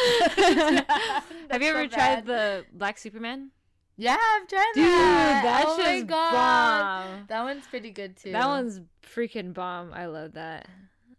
[1.50, 3.50] Have you ever tried the Black Superman?
[4.00, 5.40] Yeah, I've tried Dude, that.
[5.42, 7.24] that oh my shit's god, bomb.
[7.28, 8.30] that one's pretty good too.
[8.30, 9.92] That one's freaking bomb.
[9.92, 10.68] I love that.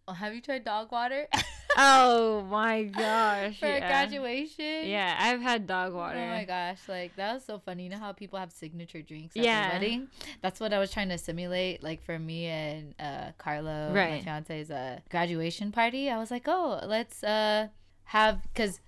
[0.10, 1.28] Oh, have you tried dog water
[1.78, 3.60] Oh my gosh.
[3.60, 3.88] for yeah.
[3.88, 4.88] graduation?
[4.88, 6.18] Yeah, I've had dog water.
[6.18, 7.84] Oh my gosh, like that was so funny.
[7.84, 9.68] You know how people have signature drinks at Yeah.
[9.68, 10.08] the wedding?
[10.42, 14.24] That's what I was trying to simulate, like for me and uh Carlo, my Right.
[14.24, 16.10] fiance's uh graduation party.
[16.10, 17.68] I was like, oh, let's uh
[18.06, 18.82] have because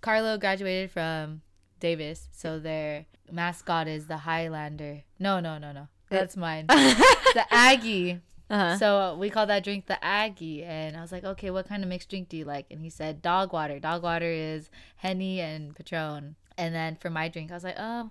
[0.00, 1.42] Carlo graduated from
[1.80, 2.28] Davis.
[2.30, 5.02] So their mascot is the Highlander.
[5.18, 5.88] No, no, no, no.
[6.10, 6.66] That's mine.
[6.68, 8.20] the Aggie.
[8.50, 8.76] Uh-huh.
[8.78, 11.88] So we call that drink the Aggie, and I was like, okay, what kind of
[11.88, 12.66] mixed drink do you like?
[12.70, 13.78] And he said dog water.
[13.78, 16.34] Dog water is Henny and Patron.
[16.58, 18.10] And then for my drink, I was like, oh,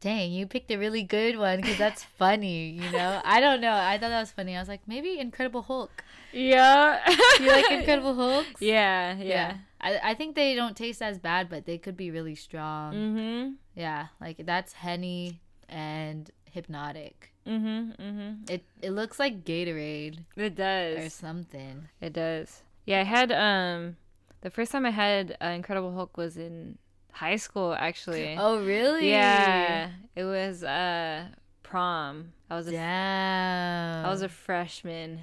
[0.00, 2.70] dang, you picked a really good one because that's funny.
[2.70, 3.72] You know, I don't know.
[3.74, 4.56] I thought that was funny.
[4.56, 6.04] I was like, maybe Incredible Hulk.
[6.32, 7.00] yeah.
[7.40, 8.60] You like Incredible Hulks?
[8.62, 9.56] Yeah, yeah.
[9.80, 12.94] I, I think they don't taste as bad, but they could be really strong.
[12.94, 13.50] Mm-hmm.
[13.74, 17.14] Yeah, like that's Henny and Hpnotiq.
[17.46, 18.02] Mm-hmm.
[18.02, 18.30] Mm-hmm.
[18.52, 21.06] It it looks like Gatorade It does.
[21.06, 21.88] or something.
[22.00, 22.62] It does.
[22.86, 23.96] Yeah, I had um
[24.42, 26.78] the first time I had uh, Incredible Hulk was in
[27.12, 28.36] high school actually.
[28.38, 29.10] Oh really?
[29.10, 31.26] Yeah, it was uh
[31.62, 32.32] prom.
[32.50, 34.04] I was a Damn.
[34.06, 35.20] I was a freshman.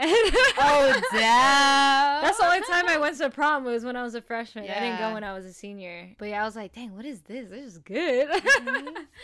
[0.00, 2.22] Oh damn.
[2.22, 4.64] That's the only time I went to prom was when I was a freshman.
[4.64, 6.10] I didn't go when I was a senior.
[6.18, 7.48] But yeah, I was like, dang, what is this?
[7.48, 8.28] This is good.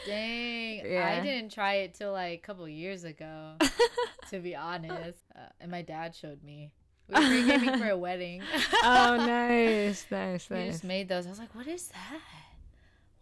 [0.07, 0.87] Dang.
[0.87, 1.17] yeah.
[1.19, 3.55] I didn't try it till like a couple years ago,
[4.31, 5.19] to be honest.
[5.35, 6.71] Uh, and my dad showed me.
[7.09, 8.43] We were pre-gaming for a wedding.
[8.85, 10.73] oh, nice, nice, nice.
[10.73, 11.27] just made those.
[11.27, 12.21] I was like, what is that?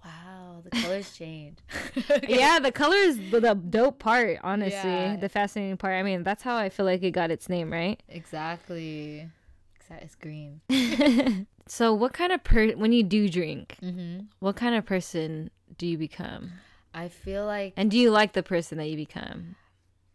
[0.09, 1.63] Wow, the colors changed.
[2.29, 4.73] Yeah, the color is the, the dope part, honestly.
[4.91, 5.17] Yeah.
[5.17, 5.95] The fascinating part.
[5.95, 8.01] I mean, that's how I feel like it got its name, right?
[8.09, 9.29] Exactly.
[9.77, 10.61] Exact- It's green.
[11.67, 15.87] so, what kind of per when you do drink, hmm what kind of person do
[15.87, 16.53] you become?
[16.95, 19.57] I feel like And do you like the person that you become?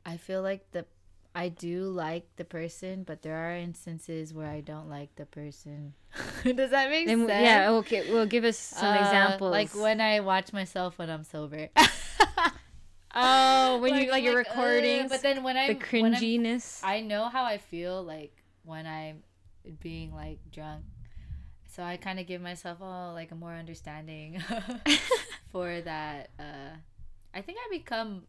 [0.06, 0.86] I feel like the
[1.36, 5.94] I do like the person, but there are instances where I don't like the person.
[6.44, 7.28] Does that make sense?
[7.28, 8.12] yeah, okay.
[8.12, 9.52] Well, give us some Uh, examples.
[9.52, 11.70] Like when I watch myself when I'm sober.
[13.16, 16.80] oh, when you like your ugh, recordings, but then when the I I'm cringiness.
[16.84, 19.24] I know how I feel like when I'm
[19.82, 20.84] being like drunk.
[21.68, 24.40] So I kind of give myself oh like a more understanding
[25.52, 26.30] for that.
[26.40, 26.78] Uh,
[27.34, 28.24] I think I become.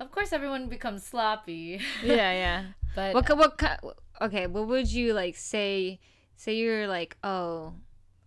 [0.00, 1.80] Of course, everyone becomes sloppy.
[2.04, 2.64] yeah, yeah.
[2.94, 3.80] but What what
[4.20, 6.00] okay, what would you like say
[6.36, 7.74] say you're like, "Oh,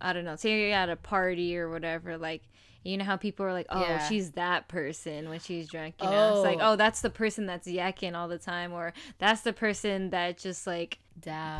[0.00, 0.36] I don't know.
[0.36, 2.42] Say you're at a party or whatever like
[2.84, 4.08] you know how people are like, "Oh, Yeah.
[4.08, 6.72] she's that person when she's drunk." You know, it's like, Oh.
[6.72, 10.66] "Oh, that's the person that's yakking all the time," or "That's the person that just
[10.66, 10.98] like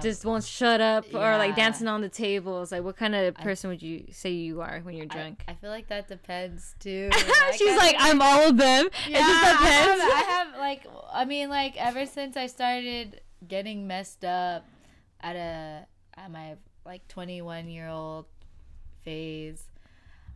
[0.01, 2.73] just won't shut up," or like dancing on the tables.
[2.73, 5.45] Like, what kind of person would you say you are when you're drunk?
[5.47, 7.11] I, feel like that depends too.
[7.57, 10.03] She's I- like, "I'm all of them." yeah, it just I depends.
[10.03, 14.67] have, I have like I mean like ever since I started getting messed up
[15.21, 18.27] at a at my like 21 year old
[19.03, 19.63] phase,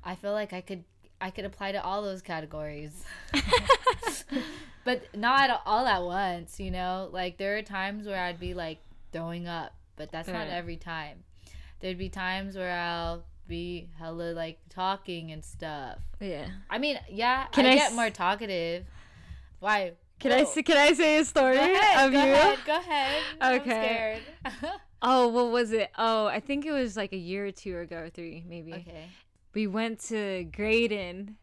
[0.06, 0.84] I feel like I could
[1.20, 3.04] I could apply to all those categories.
[4.84, 7.08] but not all at once, you know?
[7.12, 8.78] Like there are times where I'd be like
[9.12, 11.24] throwing up, but that's not every time.
[11.80, 15.98] There'd be times where I'll be hella like talking and stuff.
[16.20, 16.46] yeah.
[16.70, 18.84] I mean, yeah, Can I, I get s- more talkative.
[19.60, 19.92] Why?
[20.18, 22.06] Can I say, can I say a story Go ahead.
[22.06, 22.32] of Go you?
[22.32, 22.58] ahead.
[22.66, 23.22] Go ahead.
[23.60, 24.20] Okay.
[25.02, 25.90] Oh, what was it?
[25.98, 28.72] Oh, I think it was like a year or two ago, or three maybe.
[28.72, 29.04] okay.
[29.56, 31.36] We went to Graton,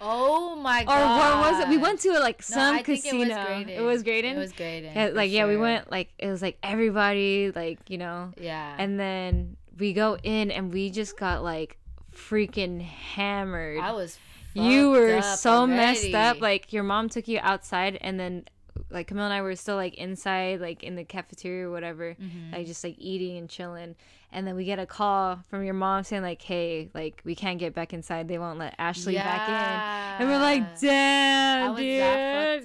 [0.00, 0.94] Oh my god!
[0.94, 1.68] or what was it?
[1.68, 3.18] We went to like No, some I casino.
[3.18, 3.68] It was Graton.
[3.68, 4.36] It was Graton.
[4.36, 4.94] It was Graton.
[4.94, 8.74] Yeah, like yeah, we went like it was like everybody like you know, Yeah.
[8.78, 11.76] and then we go in and we just got like
[12.10, 13.80] freaking hammered.
[13.80, 14.18] I was.
[14.54, 16.40] you were so messed up.
[16.40, 18.44] Like your mom took you outside, and then
[18.90, 22.52] like Camille and I were still like inside, like in the cafeteria or whatever, Mhm.
[22.52, 23.94] like just like eating and chilling.
[24.32, 27.58] And then we get a call from your mom saying like, "Hey, like we can't
[27.58, 28.28] get back inside.
[28.28, 32.00] They won't let Ashley back in." And we're like, "Damn, dude,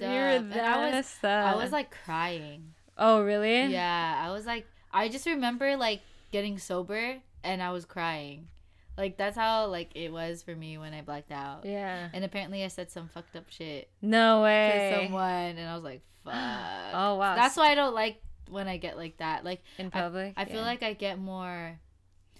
[0.14, 1.14] you're that I was-.
[1.24, 2.74] I was like crying.
[2.98, 6.00] "Oh, really?" Yeah, I was like, I just remember like
[6.32, 8.48] getting sober and I was crying.
[8.96, 11.64] Like that's how like it was for me when I blacked out.
[11.64, 12.08] Yeah.
[12.12, 14.92] And apparently I said some fucked up shit No way.
[14.92, 17.34] to someone, and I was like, "Fuck." Oh wow.
[17.34, 19.44] That's why I don't like when I get like that.
[19.44, 20.34] Like in public.
[20.36, 20.62] I feel yeah.
[20.62, 21.78] like I get more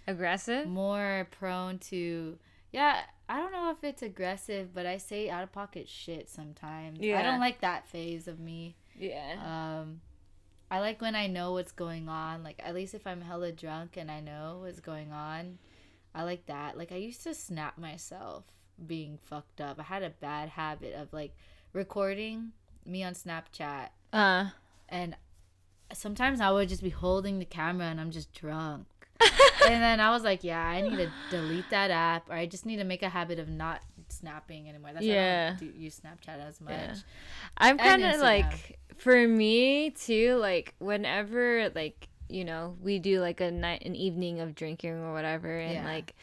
[0.06, 0.68] aggressive.
[0.68, 2.38] more prone to
[2.72, 3.00] yeah.
[3.26, 6.98] I don't know if it's aggressive, but I say out of pocket shit sometimes.
[7.00, 7.18] Yeah.
[7.18, 8.76] I don't like that phase of me.
[8.98, 9.80] Yeah.
[9.80, 10.02] Um,
[10.70, 12.42] I like when I know what's going on.
[12.42, 15.58] Like at least if I'm hella drunk and I know what's going on,
[16.14, 16.76] I like that.
[16.78, 18.44] Like I used to snap myself
[18.86, 19.78] being fucked up.
[19.80, 21.32] I had a bad habit of like
[21.72, 22.52] recording
[22.86, 24.46] me on Snapchat, Uh.
[24.88, 25.16] and
[25.92, 28.86] sometimes I would just be holding the camera and I'm just drunk.
[29.20, 32.66] and then I was like, yeah, I need to delete that app, or I just
[32.66, 34.90] need to make a habit of not snapping anymore.
[34.92, 35.54] That's why Yeah.
[35.56, 36.72] I don't do, use Snapchat as much.
[36.72, 36.94] Yeah.
[37.56, 40.34] I'm kind of like for me too.
[40.36, 45.12] Like whenever like you know we do like a night, an evening of drinking or
[45.12, 45.84] whatever, and Yeah.
[45.84, 46.14] like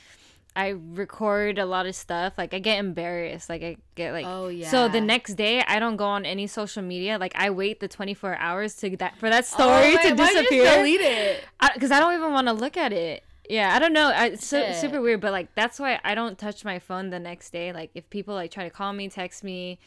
[0.55, 2.33] I record a lot of stuff.
[2.37, 3.49] Like I get embarrassed.
[3.49, 4.69] Like I get like Oh, yeah.
[4.69, 7.17] So the next day I don't go on any social media.
[7.17, 10.35] Like I wait the 24 hours to that for that Oh, story wait, to why'd
[10.51, 11.45] you delete it.
[11.73, 13.23] Because I, don't even want to look at it.
[13.49, 14.09] Yeah, I don't know.
[14.09, 17.19] I, it's so, super weird, but like that's why I don't touch my phone the
[17.19, 17.71] next day.
[17.71, 19.79] Like if people like try to call me, text me,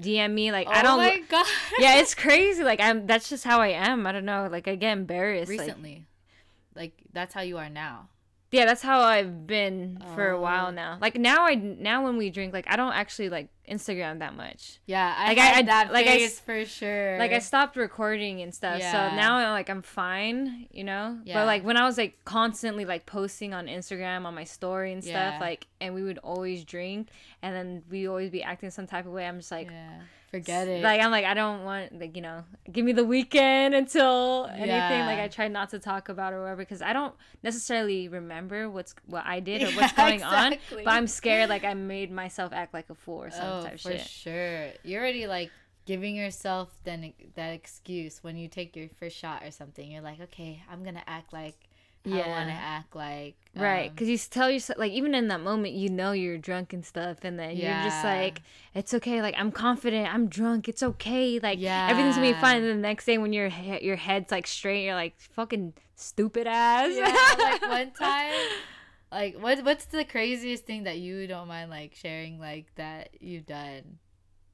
[0.00, 0.98] DM me, like I Oh don't.
[0.98, 1.46] my god.
[1.78, 2.62] yeah, it's crazy.
[2.64, 3.06] Like I'm.
[3.06, 4.06] That's just how I am.
[4.06, 4.48] I don't know.
[4.50, 5.50] Like I get embarrassed.
[5.50, 6.06] like- recently.
[6.74, 8.08] Like that's how you are now.
[8.52, 10.40] Yeah, that's how I've been for a Oh.
[10.40, 10.98] while now.
[11.00, 14.80] Like now, I now when we drink, like I don't actually like Instagram that much.
[14.86, 17.18] Yeah, I Like, I- had I- that like, I for sure.
[17.18, 19.10] Like I stopped recording and stuff, Yeah.
[19.10, 21.20] so now like I'm fine, you know.
[21.24, 21.34] Yeah.
[21.34, 25.02] But like when I was like constantly like posting on Instagram on my story and
[25.02, 25.38] stuff, Yeah.
[25.40, 27.08] like, and we would always drink,
[27.42, 29.26] and then we always be acting some type of way.
[29.26, 29.70] I'm just like.
[29.70, 30.82] yeah, forget it.
[30.82, 35.06] Like I'm like I don't want like you know give me the weekend until anything
[35.06, 38.94] like I try not to talk about or whatever because I don't necessarily remember what's
[39.06, 42.52] what I did or Yeah, what's going on but I'm scared like I made myself
[42.52, 44.06] act like a fool or some oh, type of for shit.
[44.06, 44.68] sure.
[44.84, 45.50] You're already like
[45.86, 49.90] giving yourself then that excuse when you take your first shot or something.
[49.90, 51.69] You're like, okay, I'm gonna act like
[52.08, 53.36] how I want to act like.
[53.56, 56.38] Right, um, because you s- tell yourself like even in that moment you know you're
[56.38, 58.42] drunk and stuff, and then you're just like,
[58.74, 61.88] it's okay, like I'm confident, I'm drunk, it's okay, like yeah.
[61.90, 62.58] everything's gonna be fine.
[62.58, 65.74] And then the next day when your he- your head's like straight, you're like fucking
[65.96, 66.92] stupid ass.
[66.94, 68.32] yeah, like one time.
[69.10, 69.64] Like what?
[69.64, 73.98] What's the craziest thing that you don't mind like sharing like that you've done?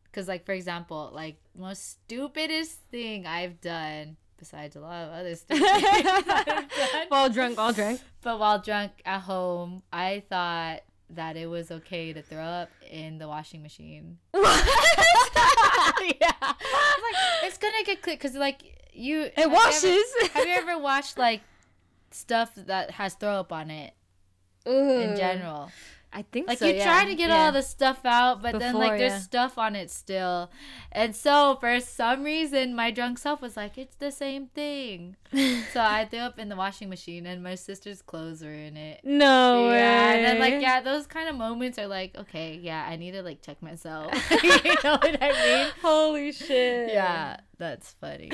[0.04, 5.34] Because like for example, like most stupidest thing I've done besides a lot of other
[5.34, 5.58] stuff.
[7.10, 8.00] all drunk, all drunk.
[8.22, 10.80] But while drunk at home, I thought
[11.10, 14.18] that it was okay to throw up in the washing machine.
[14.32, 16.14] What?
[16.20, 18.62] yeah, it's like it's gonna get clear because like
[18.92, 20.04] you have you It ever- washes.
[20.32, 21.42] have you ever watched like
[22.10, 23.92] stuff that has throw up on it
[24.64, 25.70] in general?
[26.16, 26.66] I think Like so.
[26.66, 26.84] you yeah.
[26.84, 27.44] try to get yeah.
[27.44, 29.18] all the stuff out, but then like there's yeah.
[29.18, 30.50] stuff on it still.
[30.90, 35.16] And so for some reason my drunk self was like, It's the same thing.
[35.72, 39.02] so I threw up in the washing machine and my sister's clothes were in it.
[39.04, 42.96] No yeah, and then like yeah, those kind of moments are like, okay, yeah, I
[42.96, 44.10] need to like check myself.
[44.42, 45.72] you know what I mean?
[45.82, 46.92] Holy shit.
[46.94, 48.30] Yeah, that's funny.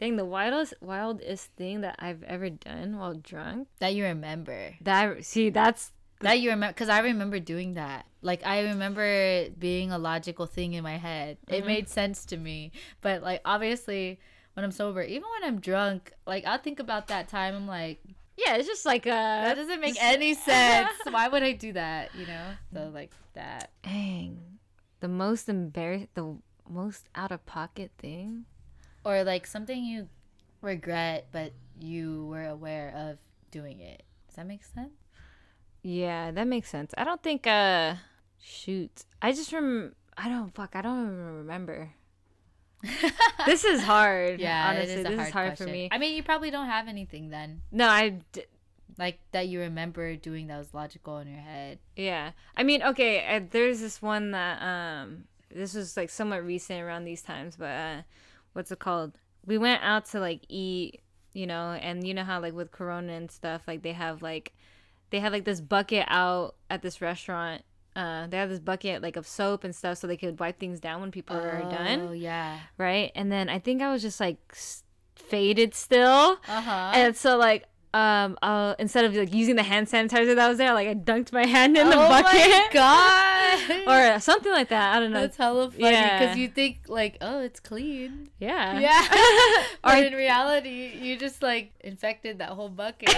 [0.00, 3.68] Dang, the wildest wildest thing that I've ever done while drunk.
[3.80, 4.74] that you remember.
[4.80, 8.06] That see, that's That you remember because I remember doing that.
[8.22, 11.38] Like I remember it being a logical thing in my head.
[11.48, 11.66] It Mhm.
[11.66, 12.72] made sense to me.
[13.00, 14.18] But like obviously
[14.54, 17.54] when I'm sober, even when I'm drunk, like I'll think about that time.
[17.54, 18.00] I'm like,
[18.36, 18.56] yeah.
[18.56, 20.90] It's just like uh that doesn't make any sense.
[21.08, 22.14] Why would I do that?
[22.14, 22.56] You know?
[22.74, 23.70] So like that.
[23.82, 24.58] Dang,
[25.00, 26.36] the most embarrassed the
[26.68, 28.44] most out of pocket thing.
[29.04, 30.08] Or like something you
[30.60, 33.18] regret but you were aware of
[33.52, 34.02] doing it.
[34.26, 34.97] Does that make sense?
[35.88, 36.92] Yeah, that makes sense.
[36.98, 37.94] I don't think uh
[38.40, 39.04] shoot.
[39.22, 41.90] I just rem I don't fuck, I don't even remember.
[43.46, 44.38] This is hard.
[44.40, 45.66] yeah, honestly, it is a this hard is hard question.
[45.66, 45.88] for me.
[45.90, 47.62] I mean, you probably don't have anything then.
[47.72, 48.44] No, I d-
[48.98, 51.78] like that you remember doing that was logical in your head.
[51.96, 52.32] yeah.
[52.56, 57.04] I mean, okay, uh, there's this one that um this was like somewhat recent around
[57.04, 58.02] these times, but uh
[58.52, 59.12] what's it called?
[59.46, 61.00] We went out to like eat,
[61.32, 64.52] you know, and you know how like with corona and stuff, like they have like
[65.10, 67.62] they had like this bucket out at this restaurant.
[67.96, 70.78] Uh, they had this bucket like of soap and stuff so they could wipe things
[70.78, 72.00] down when people are done.
[72.00, 72.58] Oh yeah.
[72.76, 73.10] right?
[73.14, 74.84] And then I think I was just like s-
[75.16, 76.92] faded still, Uh huh.
[76.94, 80.74] and so like um uh instead of like using the hand sanitizer that was there,
[80.74, 84.14] like I dunked my hand in oh the bucket my god.
[84.16, 84.94] or something like that.
[84.96, 85.22] I don't know.
[85.22, 86.34] That's hella funny because Yeah.
[86.36, 88.28] you think like, oh, it's clean.
[88.38, 89.06] yeah, Yeah.
[89.82, 93.08] Or- but in reality, you just like infected that whole bucket.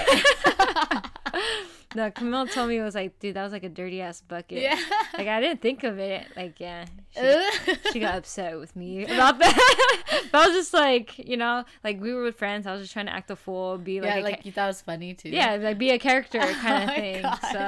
[1.94, 4.62] No, Camille told me it was like, dude, that was like a dirty ass bucket.
[4.62, 4.78] yeah.
[5.16, 6.26] Like I didn't think of it.
[6.36, 10.24] Like yeah, she, she got upset with me about that.
[10.32, 12.66] but I was just like, you know, like we were with friends.
[12.66, 14.68] I was just trying to act a fool, be like, yeah, like you thought it
[14.68, 15.30] was funny too.
[15.30, 17.22] yeah, like be a character Oh kind of my thing.
[17.22, 17.40] gosh.
[17.42, 17.58] So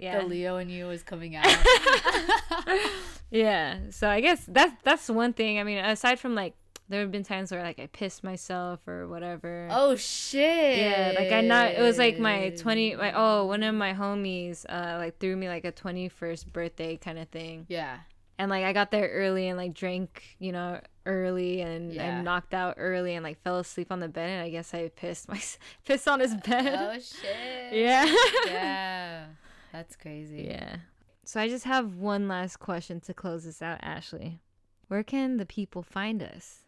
[0.00, 1.46] yeah, The Leo in you was coming out.
[3.30, 3.78] yeah.
[3.90, 5.58] So I guess that's that's one thing.
[5.58, 6.54] I mean, aside from like
[6.90, 9.68] there have been times where like I pissed myself or whatever.
[9.70, 10.78] oh shit.
[10.78, 11.70] Yeah, like I not.
[11.70, 12.94] It was like my twenty.
[12.96, 16.96] My oh, one of my homies uh like threw me like a twenty first birthday
[16.98, 17.98] kind of thing, Yeah.
[18.38, 22.16] and like I got there early and like drank you know early and Yeah.
[22.16, 24.88] and knocked out early and like fell asleep on the bed and I guess I
[24.88, 25.40] pissed my
[25.86, 26.76] pissed on his bed.
[26.78, 27.72] Oh shit.
[27.72, 28.12] yeah.
[28.46, 29.24] Yeah.
[29.72, 30.46] That's crazy.
[30.50, 30.76] Yeah.
[31.24, 34.40] So I just have one last question to close this out, Ashley.
[34.88, 36.66] Where can the people find us?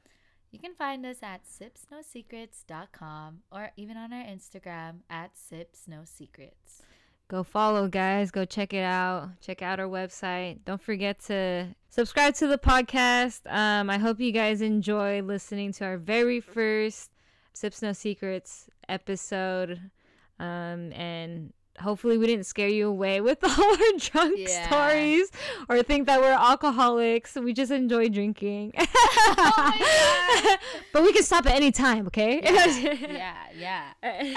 [0.53, 6.82] You can find us at sipsnosecrets.com or even on our Instagram at sipsnosecrets.
[7.28, 8.30] go follow, guys.
[8.30, 9.30] Go check it out.
[9.40, 10.59] Check out our website.
[10.66, 13.40] Don't forget to subscribe to the podcast.
[13.50, 17.11] Um, I hope you guys enjoy listening to our very first
[17.55, 19.90] Sips No Secrets episode.
[20.38, 24.66] Um, and hopefully we didn't scare you away with all our drunk Yeah.
[24.68, 25.31] stories
[25.68, 27.35] or think that we're alcoholics.
[27.35, 28.73] We just enjoy drinking.
[28.77, 30.57] my
[30.93, 32.41] but we can stop at any time, okay?
[32.43, 33.35] yeah,
[34.03, 34.35] yeah.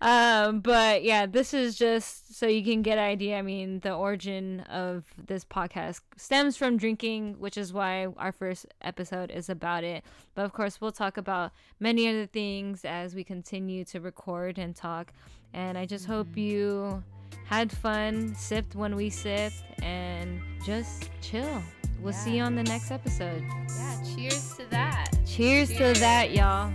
[0.00, 3.38] um, but yeah, this is just so you can get an idea.
[3.38, 8.66] I mean, the origin of this podcast stems from drinking, which is why our first
[8.82, 10.04] episode is about it.
[10.34, 14.74] But of course, we'll talk about many other things as we continue to record and
[14.76, 15.12] talk.
[15.52, 16.40] And I just hope mm-hmm.
[16.40, 17.04] you
[17.44, 21.62] had fun, sipped when we sipped, and just chill.
[22.00, 23.42] We'll see you on the next episode.
[23.68, 25.10] Yeah, cheers to that.
[25.26, 25.94] Cheers, Cheers.
[25.94, 26.72] to that, y'all.